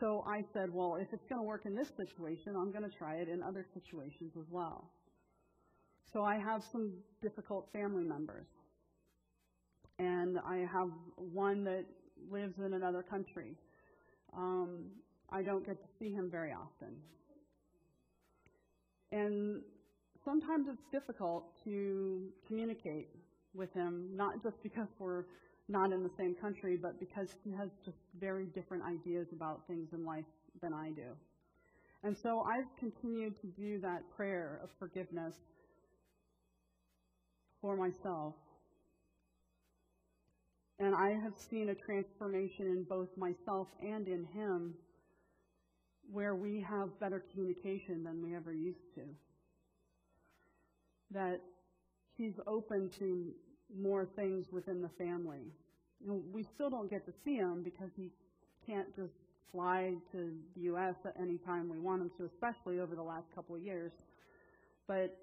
So 0.00 0.24
I 0.26 0.42
said, 0.52 0.72
well, 0.72 0.96
if 0.96 1.12
it's 1.12 1.24
going 1.26 1.40
to 1.40 1.46
work 1.46 1.66
in 1.66 1.74
this 1.76 1.92
situation, 1.96 2.56
I'm 2.56 2.72
going 2.72 2.88
to 2.88 2.96
try 2.96 3.16
it 3.16 3.28
in 3.28 3.42
other 3.42 3.64
situations 3.72 4.32
as 4.38 4.46
well. 4.50 4.90
So 6.12 6.24
I 6.24 6.38
have 6.38 6.64
some 6.72 6.92
difficult 7.22 7.68
family 7.72 8.04
members. 8.04 8.46
And 9.98 10.38
I 10.38 10.66
have 10.72 10.90
one 11.16 11.64
that 11.64 11.84
lives 12.30 12.54
in 12.58 12.74
another 12.74 13.02
country. 13.02 13.54
Um, 14.36 14.86
I 15.30 15.42
don't 15.42 15.64
get 15.64 15.80
to 15.80 15.88
see 15.98 16.12
him 16.12 16.28
very 16.30 16.52
often. 16.52 16.94
And 19.12 19.62
sometimes 20.24 20.66
it's 20.68 20.82
difficult 20.90 21.44
to 21.64 22.28
communicate 22.46 23.08
with 23.54 23.72
him, 23.72 24.08
not 24.16 24.42
just 24.42 24.60
because 24.62 24.88
we're 24.98 25.24
not 25.68 25.92
in 25.92 26.02
the 26.02 26.10
same 26.18 26.34
country, 26.34 26.76
but 26.76 26.98
because 26.98 27.28
he 27.44 27.52
has 27.52 27.70
just 27.84 27.96
very 28.20 28.46
different 28.46 28.82
ideas 28.82 29.28
about 29.32 29.66
things 29.66 29.88
in 29.92 30.04
life 30.04 30.24
than 30.60 30.72
I 30.72 30.90
do. 30.90 31.14
And 32.02 32.16
so 32.22 32.40
I've 32.40 32.68
continued 32.78 33.40
to 33.40 33.46
do 33.46 33.80
that 33.80 34.02
prayer 34.14 34.60
of 34.62 34.68
forgiveness 34.78 35.34
for 37.62 37.76
myself. 37.76 38.34
And 40.78 40.94
I 40.94 41.10
have 41.10 41.34
seen 41.50 41.68
a 41.68 41.74
transformation 41.74 42.66
in 42.66 42.84
both 42.84 43.08
myself 43.16 43.68
and 43.80 44.08
in 44.08 44.24
him 44.34 44.74
where 46.12 46.34
we 46.34 46.60
have 46.68 46.98
better 47.00 47.24
communication 47.32 48.02
than 48.02 48.22
we 48.22 48.34
ever 48.34 48.52
used 48.52 48.94
to. 48.96 49.02
That 51.12 51.40
he's 52.16 52.34
open 52.46 52.90
to 52.98 53.32
more 53.74 54.06
things 54.16 54.46
within 54.52 54.82
the 54.82 54.90
family. 54.98 55.52
You 56.00 56.08
know, 56.08 56.22
we 56.32 56.42
still 56.42 56.70
don't 56.70 56.90
get 56.90 57.06
to 57.06 57.12
see 57.24 57.36
him 57.36 57.62
because 57.62 57.90
he 57.96 58.10
can't 58.66 58.94
just 58.96 59.14
fly 59.52 59.94
to 60.12 60.32
the 60.56 60.62
U.S. 60.62 60.96
at 61.04 61.14
any 61.20 61.38
time 61.38 61.68
we 61.70 61.78
want 61.78 62.02
him 62.02 62.10
to, 62.18 62.24
especially 62.24 62.80
over 62.80 62.96
the 62.96 63.02
last 63.02 63.26
couple 63.34 63.54
of 63.54 63.62
years. 63.62 63.92
But 64.88 65.16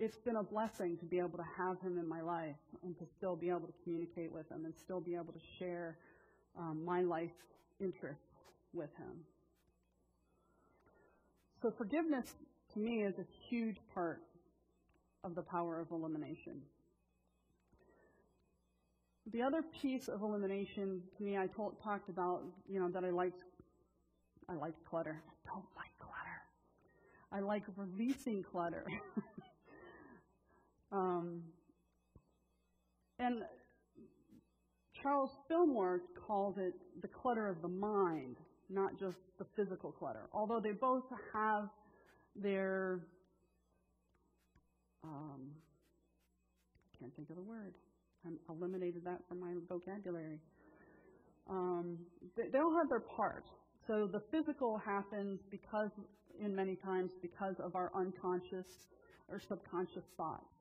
it's 0.00 0.18
been 0.18 0.36
a 0.36 0.42
blessing 0.42 0.96
to 0.98 1.04
be 1.04 1.18
able 1.18 1.38
to 1.38 1.46
have 1.56 1.80
him 1.80 1.98
in 1.98 2.08
my 2.08 2.20
life 2.20 2.56
and 2.84 2.96
to 2.98 3.04
still 3.16 3.34
be 3.34 3.48
able 3.48 3.66
to 3.66 3.72
communicate 3.82 4.30
with 4.30 4.48
him 4.50 4.64
and 4.64 4.74
still 4.76 5.00
be 5.00 5.14
able 5.14 5.32
to 5.32 5.40
share 5.58 5.96
um, 6.56 6.84
my 6.84 7.02
life 7.02 7.32
interests 7.80 8.22
with 8.72 8.90
him. 8.96 9.24
So 11.60 11.72
forgiveness 11.76 12.34
to 12.74 12.78
me 12.78 13.02
is 13.02 13.18
a 13.18 13.26
huge 13.48 13.78
part 13.92 14.20
of 15.24 15.34
the 15.34 15.42
power 15.42 15.80
of 15.80 15.90
elimination. 15.90 16.62
The 19.32 19.42
other 19.42 19.62
piece 19.62 20.08
of 20.08 20.22
elimination 20.22 21.02
to 21.16 21.22
me, 21.22 21.36
I 21.36 21.48
told, 21.48 21.82
talked 21.82 22.08
about, 22.08 22.42
you 22.68 22.80
know, 22.80 22.88
that 22.90 23.04
I 23.04 23.10
liked, 23.10 23.42
I 24.48 24.54
like 24.54 24.74
clutter. 24.88 25.20
I 25.26 25.50
don't 25.50 25.66
like 25.76 25.90
clutter. 25.98 26.40
I 27.32 27.40
like 27.40 27.64
releasing 27.76 28.44
clutter. 28.44 28.86
um, 30.92 31.42
and 33.18 33.42
Charles 35.02 35.30
Fillmore 35.48 36.00
calls 36.26 36.56
it 36.58 36.74
the 37.02 37.08
clutter 37.08 37.48
of 37.48 37.62
the 37.62 37.68
mind, 37.68 38.36
not 38.68 38.98
just 38.98 39.16
the 39.38 39.46
physical 39.56 39.92
clutter. 39.92 40.28
Although 40.32 40.60
they 40.60 40.72
both 40.72 41.04
have 41.32 41.68
their, 42.34 43.00
um, 45.04 45.50
I 46.94 46.98
can't 46.98 47.14
think 47.16 47.30
of 47.30 47.36
the 47.36 47.42
word. 47.42 47.74
I 48.26 48.30
eliminated 48.52 49.04
that 49.04 49.20
from 49.28 49.40
my 49.40 49.52
vocabulary. 49.68 50.40
Um, 51.48 51.98
they, 52.36 52.58
all 52.58 52.76
have 52.76 52.88
their 52.88 53.00
part. 53.00 53.44
So 53.86 54.06
the 54.10 54.20
physical 54.30 54.78
happens 54.78 55.40
because, 55.50 55.90
in 56.42 56.54
many 56.54 56.76
times, 56.76 57.12
because 57.22 57.54
of 57.58 57.74
our 57.74 57.90
unconscious 57.94 58.66
or 59.28 59.40
subconscious 59.48 60.04
thoughts. 60.16 60.57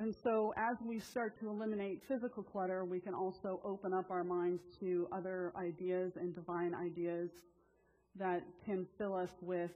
And 0.00 0.14
so 0.24 0.52
as 0.56 0.76
we 0.84 0.98
start 0.98 1.38
to 1.40 1.48
eliminate 1.48 2.02
physical 2.08 2.42
clutter, 2.42 2.84
we 2.84 2.98
can 2.98 3.14
also 3.14 3.60
open 3.64 3.92
up 3.94 4.10
our 4.10 4.24
minds 4.24 4.62
to 4.80 5.06
other 5.12 5.52
ideas 5.56 6.12
and 6.16 6.34
divine 6.34 6.74
ideas 6.74 7.30
that 8.16 8.42
can 8.64 8.86
fill 8.98 9.14
us 9.14 9.30
with 9.40 9.70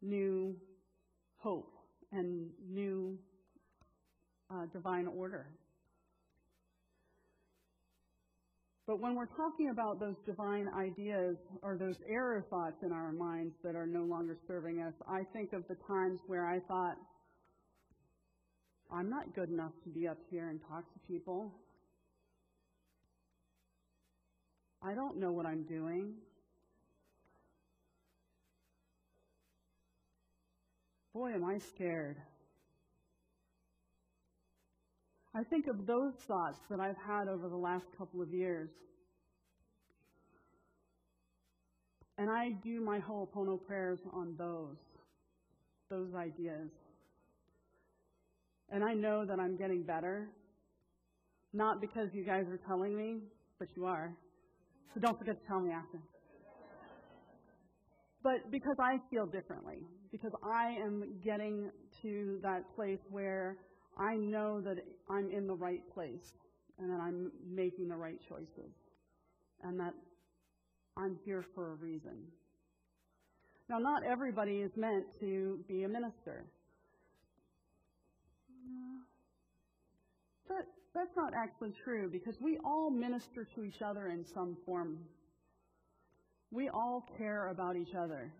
new 0.00 0.56
hope 1.38 1.72
and 2.12 2.48
new 2.68 3.18
uh, 4.50 4.66
divine 4.72 5.06
order. 5.06 5.46
But 8.86 9.00
when 9.00 9.14
we're 9.14 9.26
talking 9.26 9.70
about 9.70 10.00
those 10.00 10.16
divine 10.26 10.68
ideas 10.76 11.36
or 11.62 11.76
those 11.76 11.96
error 12.08 12.44
thoughts 12.50 12.82
in 12.82 12.92
our 12.92 13.12
minds 13.12 13.54
that 13.62 13.76
are 13.76 13.86
no 13.86 14.02
longer 14.02 14.36
serving 14.46 14.80
us, 14.80 14.94
I 15.08 15.22
think 15.32 15.52
of 15.52 15.66
the 15.68 15.76
times 15.86 16.20
where 16.26 16.46
I 16.46 16.58
thought, 16.60 16.96
I'm 18.94 19.08
not 19.08 19.34
good 19.34 19.48
enough 19.48 19.72
to 19.84 19.88
be 19.88 20.06
up 20.06 20.18
here 20.30 20.48
and 20.48 20.60
talk 20.68 20.84
to 20.92 20.98
people. 21.08 21.50
I 24.82 24.94
don't 24.94 25.18
know 25.18 25.32
what 25.32 25.46
I'm 25.46 25.62
doing. 25.62 26.12
Boy, 31.14 31.32
am 31.32 31.44
I 31.44 31.58
scared. 31.58 32.16
I 35.34 35.42
think 35.44 35.68
of 35.68 35.86
those 35.86 36.12
thoughts 36.26 36.58
that 36.68 36.78
I've 36.78 36.96
had 36.96 37.28
over 37.28 37.48
the 37.48 37.56
last 37.56 37.86
couple 37.96 38.20
of 38.20 38.34
years. 38.34 38.68
And 42.18 42.28
I 42.30 42.50
do 42.62 42.82
my 42.82 42.98
Ho'oponopono 42.98 43.64
prayers 43.66 44.00
on 44.12 44.34
those, 44.36 44.76
those 45.88 46.14
ideas. 46.14 46.70
And 48.72 48.82
I 48.82 48.94
know 48.94 49.24
that 49.26 49.38
I'm 49.38 49.56
getting 49.56 49.82
better. 49.82 50.28
Not 51.52 51.80
because 51.80 52.08
you 52.14 52.24
guys 52.24 52.46
are 52.48 52.58
telling 52.66 52.96
me, 52.96 53.18
but 53.58 53.68
you 53.76 53.84
are. 53.84 54.16
So 54.94 55.00
don't 55.00 55.18
forget 55.18 55.40
to 55.40 55.46
tell 55.46 55.60
me 55.60 55.70
after. 55.70 55.98
But 58.22 58.50
because 58.50 58.76
I 58.80 58.96
feel 59.10 59.26
differently. 59.26 59.78
Because 60.10 60.32
I 60.42 60.76
am 60.84 61.04
getting 61.24 61.70
to 62.02 62.38
that 62.42 62.62
place 62.74 62.98
where 63.10 63.56
I 63.98 64.14
know 64.16 64.60
that 64.62 64.76
I'm 65.10 65.30
in 65.30 65.46
the 65.46 65.54
right 65.54 65.82
place 65.92 66.32
and 66.78 66.90
that 66.90 67.00
I'm 67.00 67.30
making 67.46 67.88
the 67.88 67.96
right 67.96 68.18
choices 68.28 68.72
and 69.62 69.78
that 69.80 69.92
I'm 70.96 71.18
here 71.24 71.44
for 71.54 71.72
a 71.72 71.74
reason. 71.74 72.16
Now, 73.68 73.78
not 73.78 74.02
everybody 74.04 74.56
is 74.56 74.70
meant 74.76 75.04
to 75.20 75.58
be 75.68 75.84
a 75.84 75.88
minister. 75.88 76.44
That's 80.94 81.16
not 81.16 81.32
actually 81.34 81.72
true 81.84 82.08
because 82.10 82.34
we 82.40 82.58
all 82.64 82.90
minister 82.90 83.46
to 83.54 83.64
each 83.64 83.82
other 83.82 84.08
in 84.08 84.24
some 84.34 84.56
form. 84.66 84.98
We 86.50 86.68
all 86.68 87.08
care 87.18 87.48
about 87.48 87.76
each 87.76 87.94
other. 87.94 88.32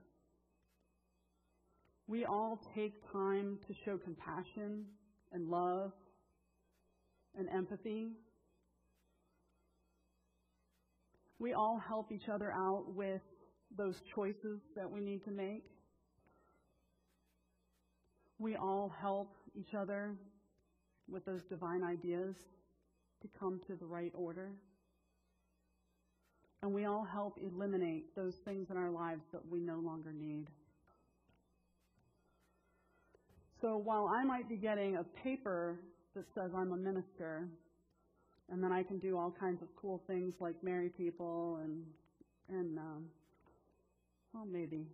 We 2.06 2.24
all 2.24 2.60
take 2.74 2.94
time 3.10 3.58
to 3.66 3.74
show 3.84 3.96
compassion 3.96 4.84
and 5.32 5.48
love 5.48 5.92
and 7.38 7.48
empathy. 7.48 8.10
We 11.38 11.54
all 11.54 11.78
help 11.78 12.12
each 12.12 12.28
other 12.28 12.52
out 12.52 12.84
with 12.94 13.22
those 13.76 13.96
choices 14.14 14.60
that 14.76 14.90
we 14.90 15.00
need 15.00 15.24
to 15.24 15.30
make. 15.30 15.64
we 18.42 18.56
all 18.56 18.92
help 19.00 19.32
each 19.54 19.72
other 19.72 20.16
with 21.12 21.24
those 21.24 21.42
divine 21.48 21.82
ideas 21.82 22.34
to 23.20 23.28
come 23.38 23.60
to 23.66 23.76
the 23.76 23.84
right 23.84 24.12
order. 24.14 24.50
And 26.62 26.72
we 26.72 26.84
all 26.84 27.04
help 27.04 27.38
eliminate 27.42 28.14
those 28.14 28.34
things 28.44 28.68
in 28.70 28.76
our 28.76 28.90
lives 28.90 29.22
that 29.32 29.40
we 29.50 29.60
no 29.60 29.78
longer 29.78 30.12
need. 30.12 30.46
So 33.60 33.76
while 33.76 34.06
I 34.06 34.24
might 34.24 34.48
be 34.48 34.56
getting 34.56 34.96
a 34.96 35.04
paper 35.22 35.78
that 36.14 36.24
says 36.34 36.50
I'm 36.56 36.72
a 36.72 36.76
minister, 36.76 37.48
and 38.50 38.62
then 38.62 38.72
I 38.72 38.82
can 38.82 38.98
do 38.98 39.16
all 39.16 39.34
kinds 39.38 39.62
of 39.62 39.68
cool 39.76 40.02
things 40.06 40.34
like 40.40 40.54
marry 40.62 40.88
people 40.88 41.60
and 41.62 41.84
and 42.48 42.78
um, 42.78 43.04
well 44.34 44.44
maybe 44.44 44.84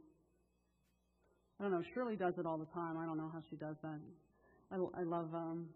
I 1.59 1.64
don't 1.64 1.72
know. 1.72 1.83
Shirley 1.92 2.14
does 2.14 2.35
it 2.38 2.46
all 2.46 2.57
the 2.57 2.66
time. 2.66 2.96
I 2.96 3.04
don't 3.04 3.16
know 3.16 3.31
how 3.33 3.42
she 3.50 3.57
does 3.57 3.74
that. 3.83 3.98
I, 4.70 4.76
I 5.00 5.02
love 5.02 5.26
um, 5.35 5.66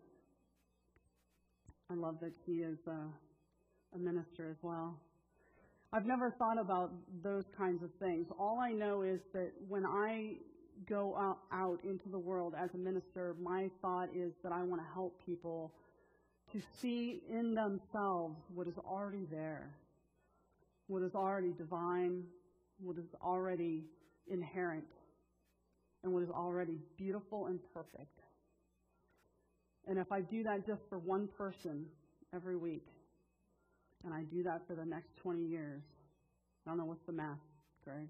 I 1.91 1.95
love 1.95 2.17
that 2.21 2.33
she 2.47 2.53
is 2.53 2.79
a, 2.87 3.97
a 3.97 3.99
minister 3.99 4.49
as 4.51 4.57
well. 4.63 4.99
I've 5.93 6.07
never 6.07 6.31
thought 6.31 6.59
about 6.59 6.91
those 7.23 7.45
kinds 7.57 7.83
of 7.83 7.91
things. 8.01 8.27
All 8.39 8.59
I 8.59 8.73
know 8.73 9.03
is 9.03 9.21
that 9.35 9.53
when 9.69 9.85
I 9.85 10.37
go 10.89 11.37
out 11.53 11.81
into 11.85 12.09
the 12.09 12.19
world 12.19 12.55
as 12.59 12.71
a 12.75 12.79
minister, 12.79 13.37
my 13.41 13.69
thought 13.83 14.09
is 14.15 14.33
that 14.43 14.53
I 14.53 14.63
want 14.63 14.81
to 14.81 14.89
help 14.95 15.21
people 15.27 15.75
to 16.53 16.63
see 16.81 17.23
in 17.31 17.55
themselves 17.55 18.37
what 18.55 18.67
is 18.67 18.75
already 18.79 19.27
there, 19.31 19.75
what 20.87 21.03
is 21.03 21.15
already 21.15 21.53
divine, 21.53 22.25
what 22.81 22.97
is 22.97 23.05
already 23.23 23.85
inherent, 24.31 24.85
and 26.03 26.13
what 26.13 26.23
is 26.23 26.31
already 26.31 26.79
beautiful 26.97 27.47
and 27.47 27.59
perfect. 27.75 28.22
And 29.89 29.99
if 29.99 30.11
I 30.13 30.21
do 30.21 30.43
that 30.45 30.67
just 30.67 30.83
for 30.89 30.99
one 30.99 31.29
person 31.37 31.87
every 32.35 32.57
week, 32.57 32.87
and 34.05 34.15
I 34.15 34.23
do 34.33 34.43
that 34.45 34.67
for 34.67 34.75
the 34.75 34.85
next 34.85 35.17
20 35.23 35.43
years, 35.43 35.83
I 36.67 36.71
don't 36.71 36.79
know 36.79 36.85
what's 36.85 37.05
the 37.07 37.13
math, 37.13 37.39
Greg. 37.85 38.09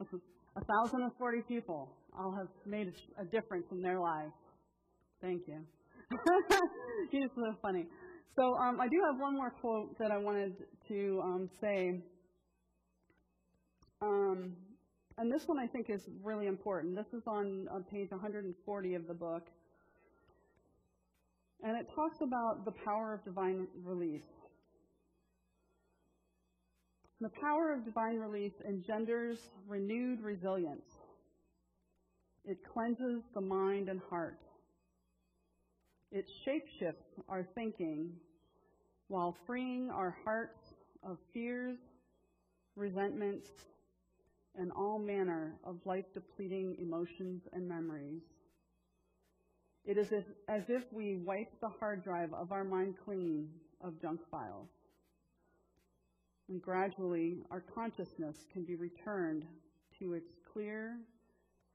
A 0.54 0.60
thousand 0.64 1.02
and 1.02 1.12
forty 1.18 1.40
people. 1.48 1.88
I'll 2.18 2.34
have 2.36 2.48
made 2.66 2.92
a 3.18 3.24
difference 3.24 3.64
in 3.72 3.80
their 3.80 3.98
lives. 3.98 4.32
Thank 5.22 5.48
you. 5.48 5.64
He's 7.10 7.30
so 7.34 7.56
funny. 7.62 7.86
So 8.36 8.42
um, 8.56 8.78
I 8.78 8.86
do 8.88 9.00
have 9.10 9.18
one 9.18 9.34
more 9.34 9.50
quote 9.50 9.96
that 9.98 10.10
I 10.10 10.18
wanted 10.18 10.52
to 10.88 11.20
um, 11.24 11.50
say. 11.60 12.02
Um, 14.02 14.52
and 15.18 15.30
this 15.30 15.46
one 15.46 15.58
I 15.58 15.66
think 15.66 15.90
is 15.90 16.02
really 16.22 16.46
important. 16.46 16.96
This 16.96 17.12
is 17.12 17.26
on, 17.26 17.68
on 17.70 17.84
page 17.84 18.10
140 18.10 18.94
of 18.94 19.06
the 19.06 19.14
book. 19.14 19.46
And 21.62 21.76
it 21.76 21.88
talks 21.94 22.20
about 22.20 22.64
the 22.64 22.72
power 22.72 23.14
of 23.14 23.24
divine 23.24 23.68
release. 23.84 24.22
The 27.20 27.28
power 27.28 27.72
of 27.72 27.84
divine 27.84 28.18
release 28.18 28.54
engenders 28.66 29.38
renewed 29.68 30.20
resilience. 30.20 30.88
It 32.44 32.58
cleanses 32.72 33.22
the 33.34 33.40
mind 33.40 33.88
and 33.88 34.00
heart. 34.10 34.40
It 36.10 36.26
shapeshifts 36.44 37.22
our 37.28 37.46
thinking 37.54 38.10
while 39.06 39.36
freeing 39.46 39.90
our 39.90 40.16
hearts 40.24 40.58
of 41.04 41.18
fears, 41.32 41.78
resentments, 42.74 43.48
and 44.56 44.70
all 44.72 44.98
manner 44.98 45.54
of 45.64 45.76
life 45.84 46.04
depleting 46.14 46.76
emotions 46.80 47.42
and 47.52 47.68
memories. 47.68 48.22
It 49.84 49.98
is 49.98 50.06
as, 50.48 50.62
if 50.68 50.84
we 50.92 51.16
wipe 51.16 51.60
the 51.60 51.70
hard 51.80 52.04
drive 52.04 52.32
of 52.34 52.52
our 52.52 52.64
mind 52.64 52.94
clean 53.04 53.48
of 53.80 54.00
junk 54.00 54.20
files. 54.30 54.68
And 56.48 56.62
gradually, 56.62 57.38
our 57.50 57.64
consciousness 57.74 58.36
can 58.52 58.64
be 58.64 58.76
returned 58.76 59.44
to 59.98 60.14
its 60.14 60.30
clear, 60.52 60.98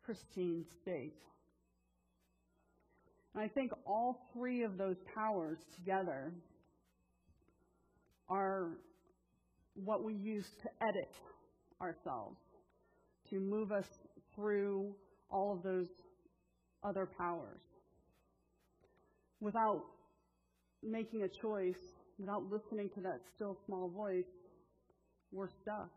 pristine 0.04 0.66
state. 0.82 1.18
And 3.34 3.44
I 3.44 3.48
think 3.50 3.72
all 3.86 4.30
three 4.34 4.63
of 4.63 4.78
those 4.78 4.98
powers 5.13 5.58
together 5.76 6.34
are 8.30 8.72
what 9.76 10.04
we 10.04 10.13
use 10.13 10.46
to 10.63 10.70
edit 10.82 11.13
ourselves, 11.82 12.38
to 13.30 13.40
move 13.40 13.72
us 13.72 13.88
through 14.36 14.94
all 15.30 15.54
of 15.54 15.63
those 15.63 15.88
other 16.84 17.08
powers. 17.18 17.62
Without 19.40 19.84
making 20.84 21.24
a 21.24 21.28
choice, 21.28 21.76
without 22.18 22.44
listening 22.52 22.90
to 22.96 23.02
that 23.02 23.22
still 23.36 23.58
small 23.66 23.90
voice, 23.90 24.26
we're 25.32 25.50
stuck. 25.62 25.90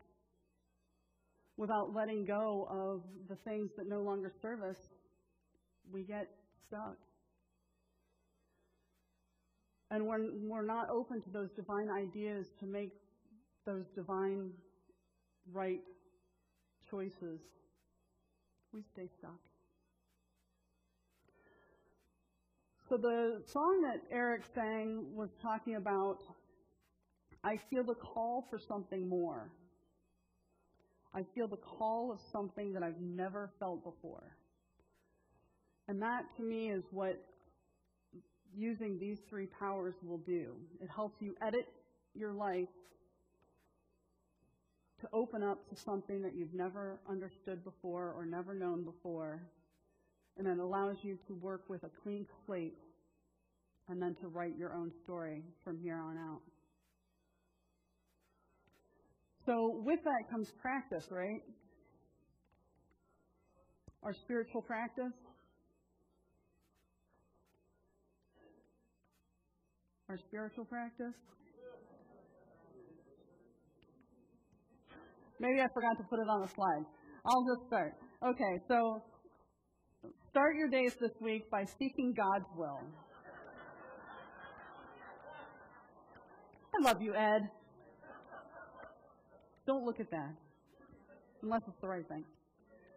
Without 1.57 1.93
letting 1.93 2.25
go 2.25 2.67
of 2.69 3.01
the 3.29 3.35
things 3.47 3.69
that 3.77 3.87
no 3.87 4.01
longer 4.01 4.31
serve 4.41 4.61
us, 4.63 4.77
we 5.91 6.03
get 6.03 6.27
stuck. 6.67 6.97
And 9.91 10.07
when 10.07 10.47
we're 10.47 10.65
not 10.65 10.89
open 10.89 11.21
to 11.21 11.29
those 11.29 11.49
divine 11.55 11.89
ideas 11.89 12.45
to 12.59 12.65
make 12.65 12.91
those 13.65 13.85
divine 13.93 14.51
right 15.51 15.81
choices, 16.91 17.39
we 18.73 18.83
stay 18.93 19.07
stuck. 19.17 19.39
So 22.89 22.97
the 22.97 23.41
song 23.53 23.81
that 23.83 24.01
Eric 24.11 24.41
sang 24.53 25.05
was 25.15 25.29
talking 25.41 25.75
about 25.75 26.19
I 27.43 27.57
feel 27.69 27.83
the 27.83 27.95
call 27.95 28.45
for 28.49 28.59
something 28.59 29.07
more. 29.07 29.49
I 31.13 31.23
feel 31.33 31.47
the 31.47 31.57
call 31.57 32.11
of 32.11 32.19
something 32.31 32.73
that 32.73 32.83
I've 32.83 33.01
never 33.01 33.49
felt 33.59 33.83
before. 33.83 34.37
And 35.87 36.01
that 36.01 36.25
to 36.37 36.43
me 36.43 36.69
is 36.69 36.83
what 36.91 37.19
using 38.55 38.99
these 38.99 39.17
three 39.29 39.47
powers 39.47 39.95
will 40.03 40.19
do. 40.19 40.53
It 40.81 40.89
helps 40.93 41.21
you 41.21 41.35
edit 41.41 41.67
your 42.13 42.31
life 42.31 42.69
to 45.01 45.07
open 45.13 45.43
up 45.43 45.67
to 45.69 45.75
something 45.75 46.21
that 46.21 46.35
you've 46.35 46.53
never 46.53 46.99
understood 47.09 47.63
before 47.63 48.13
or 48.15 48.25
never 48.25 48.53
known 48.53 48.83
before. 48.83 49.41
And 50.37 50.47
it 50.47 50.59
allows 50.59 50.97
you 51.01 51.17
to 51.27 51.33
work 51.35 51.63
with 51.67 51.83
a 51.83 51.89
clean 52.03 52.25
slate 52.45 52.77
and 53.89 54.01
then 54.01 54.15
to 54.21 54.27
write 54.27 54.57
your 54.57 54.73
own 54.73 54.91
story 55.03 55.43
from 55.63 55.77
here 55.77 55.97
on 55.97 56.17
out. 56.17 56.41
So, 59.45 59.81
with 59.83 60.03
that 60.03 60.29
comes 60.29 60.51
practice, 60.61 61.07
right? 61.09 61.41
Our 64.03 64.13
spiritual 64.13 64.61
practice. 64.61 65.13
our 70.11 70.17
spiritual 70.17 70.65
practice? 70.65 71.15
Maybe 75.41 75.59
I 75.59 75.67
forgot 75.73 75.97
to 75.97 76.03
put 76.03 76.19
it 76.19 76.29
on 76.29 76.41
the 76.41 76.47
slide. 76.47 76.85
I'll 77.25 77.43
just 77.43 77.65
start. 77.65 77.95
Okay, 78.23 78.61
so 78.67 79.01
start 80.29 80.55
your 80.55 80.69
days 80.69 80.93
this 81.01 81.13
week 81.19 81.49
by 81.49 81.65
seeking 81.79 82.13
God's 82.15 82.45
will. 82.55 82.79
I 86.75 86.83
love 86.83 87.01
you, 87.01 87.15
Ed. 87.15 87.49
Don't 89.65 89.83
look 89.83 89.99
at 89.99 90.11
that, 90.11 90.35
unless 91.41 91.61
it's 91.67 91.81
the 91.81 91.87
right 91.87 92.07
thing. 92.07 92.23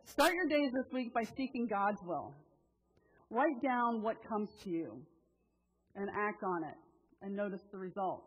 Start 0.04 0.34
your 0.34 0.46
days 0.46 0.70
this 0.74 0.92
week 0.92 1.14
by 1.14 1.22
seeking 1.22 1.66
God's 1.66 2.02
will. 2.04 2.34
Write 3.30 3.62
down 3.62 4.02
what 4.02 4.16
comes 4.28 4.50
to 4.64 4.70
you 4.70 5.00
and 5.96 6.10
act 6.10 6.42
on 6.44 6.62
it 6.64 6.76
and 7.22 7.34
notice 7.34 7.62
the 7.72 7.78
result. 7.78 8.22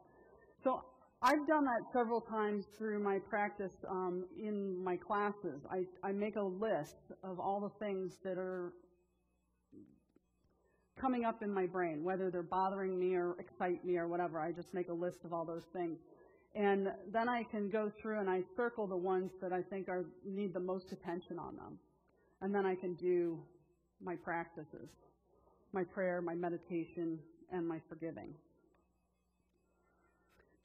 So 0.64 0.82
I've 1.22 1.48
done 1.48 1.66
that 1.66 1.82
several 1.92 2.22
times 2.22 2.66
through 2.78 3.00
my 3.00 3.18
practice 3.18 3.72
um, 3.90 4.26
in 4.40 4.84
my 4.84 4.98
classes. 4.98 5.62
I, 5.70 5.86
I 6.04 6.12
make 6.12 6.36
a 6.36 6.44
list 6.44 6.98
of 7.24 7.40
all 7.40 7.60
the 7.60 7.72
things 7.84 8.18
that 8.24 8.38
are 8.38 8.72
coming 11.00 11.26
up 11.26 11.42
in 11.42 11.52
my 11.52 11.66
brain, 11.66 12.04
whether 12.04 12.30
they're 12.30 12.44
bothering 12.44 13.00
me 13.00 13.16
or 13.16 13.36
excite 13.40 13.84
me 13.84 13.98
or 13.98 14.08
whatever. 14.08 14.40
I 14.40 14.52
just 14.52 14.76
make 14.76 14.90
a 14.90 14.94
list 14.94 15.26
of 15.26 15.34
all 15.34 15.44
those 15.44 15.66
things. 15.74 15.98
And 16.54 16.90
then 17.12 17.28
I 17.28 17.44
can 17.44 17.70
go 17.70 17.92
through 18.00 18.20
and 18.20 18.30
I 18.30 18.44
circle 18.56 18.86
the 18.86 18.98
ones 18.98 19.32
that 19.42 19.52
I 19.52 19.64
think 19.64 19.90
are 19.90 20.06
need 20.24 20.54
the 20.54 20.60
most 20.60 20.92
attention 20.92 21.40
on 21.40 21.56
them. 21.56 21.80
And 22.42 22.54
then 22.54 22.66
I 22.66 22.76
can 22.76 22.94
do 22.94 23.40
my 24.04 24.16
practices, 24.16 24.90
my 25.74 25.84
prayer, 25.84 26.22
my 26.22 26.36
meditation, 26.36 27.18
and 27.52 27.68
my 27.68 27.80
forgiving. 27.90 28.36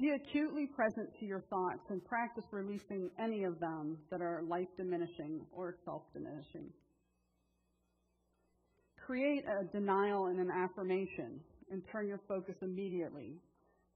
Be 0.02 0.10
acutely 0.10 0.66
present 0.66 1.10
to 1.20 1.26
your 1.26 1.42
thoughts 1.48 1.88
and 1.88 2.04
practice 2.04 2.44
releasing 2.50 3.08
any 3.20 3.44
of 3.44 3.60
them 3.60 3.98
that 4.10 4.20
are 4.20 4.42
life 4.48 4.66
diminishing 4.76 5.42
or 5.52 5.76
self 5.84 6.02
diminishing. 6.12 6.72
create 9.06 9.44
a 9.46 9.64
denial 9.64 10.26
and 10.26 10.40
an 10.40 10.50
affirmation 10.50 11.40
and 11.70 11.82
turn 11.92 12.08
your 12.08 12.20
focus 12.28 12.56
immediately 12.62 13.34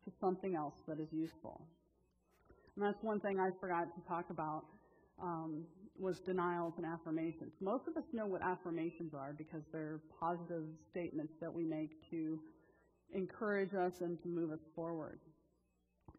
to 0.05 0.13
something 0.21 0.55
else 0.55 0.75
that 0.87 1.01
is 1.01 1.09
useful. 1.13 1.61
And 2.77 2.85
that's 2.85 3.03
one 3.03 3.21
thing 3.21 3.41
I 3.41 3.51
forgot 3.61 3.87
to 3.95 4.09
talk 4.09 4.27
about 4.31 4.65
um, 5.23 5.65
was 5.99 6.21
denials 6.21 6.75
and 6.77 6.87
affirmations. 6.87 7.53
Most 7.61 7.89
of 7.89 7.97
us 7.97 8.05
know 8.13 8.27
what 8.27 8.43
affirmations 8.43 9.15
are 9.15 9.35
because 9.37 9.63
they're 9.73 10.01
positive 10.21 10.65
statements 10.91 11.33
that 11.41 11.53
we 11.53 11.65
make 11.65 11.91
to 12.11 12.39
encourage 13.15 13.75
us 13.75 13.93
and 14.01 14.21
to 14.23 14.29
move 14.29 14.53
us 14.53 14.61
forward. 14.75 15.19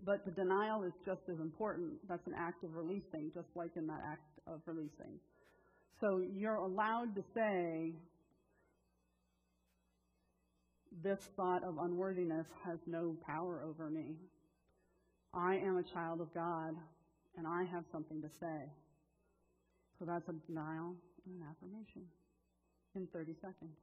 But 0.05 0.25
the 0.25 0.31
denial 0.31 0.83
is 0.83 0.93
just 1.05 1.21
as 1.31 1.39
important. 1.39 1.93
That's 2.07 2.25
an 2.27 2.33
act 2.37 2.63
of 2.63 2.75
releasing, 2.75 3.31
just 3.33 3.47
like 3.55 3.71
in 3.75 3.87
that 3.87 4.01
act 4.05 4.23
of 4.47 4.61
releasing. 4.65 5.19
So 5.99 6.21
you're 6.35 6.55
allowed 6.55 7.15
to 7.15 7.23
say, 7.33 7.93
this 11.03 11.19
thought 11.35 11.63
of 11.63 11.77
unworthiness 11.79 12.47
has 12.65 12.79
no 12.85 13.15
power 13.25 13.63
over 13.67 13.89
me. 13.89 14.15
I 15.33 15.55
am 15.55 15.77
a 15.77 15.83
child 15.83 16.21
of 16.21 16.33
God, 16.33 16.75
and 17.37 17.45
I 17.45 17.63
have 17.71 17.83
something 17.91 18.21
to 18.21 18.29
say. 18.39 18.71
So 19.99 20.05
that's 20.05 20.27
a 20.29 20.33
denial 20.47 20.95
and 21.25 21.41
an 21.41 21.47
affirmation 21.49 22.03
in 22.95 23.07
30 23.07 23.33
seconds. 23.41 23.77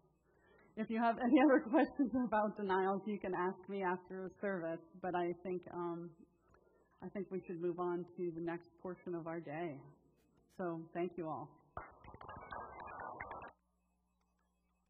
If 0.77 0.91
you 0.91 1.01
have 1.01 1.17
any 1.23 1.41
other 1.45 1.61
questions 1.61 2.11
about 2.27 2.57
denials, 2.57 3.03
you 3.07 3.19
can 3.19 3.33
ask 3.35 3.57
me 3.69 3.83
after 3.83 4.29
the 4.29 4.31
service. 4.41 4.81
But 5.01 5.15
I 5.15 5.33
think 5.43 5.63
um, 5.73 6.11
I 7.03 7.09
think 7.09 7.27
we 7.31 7.43
should 7.47 7.61
move 7.61 7.79
on 7.79 8.05
to 8.17 8.33
the 8.35 8.41
next 8.41 8.69
portion 8.83 9.15
of 9.15 9.27
our 9.27 9.41
day. 9.41 9.77
So 10.57 10.81
thank 10.95 11.13
you 11.17 11.29
all. 11.29 11.49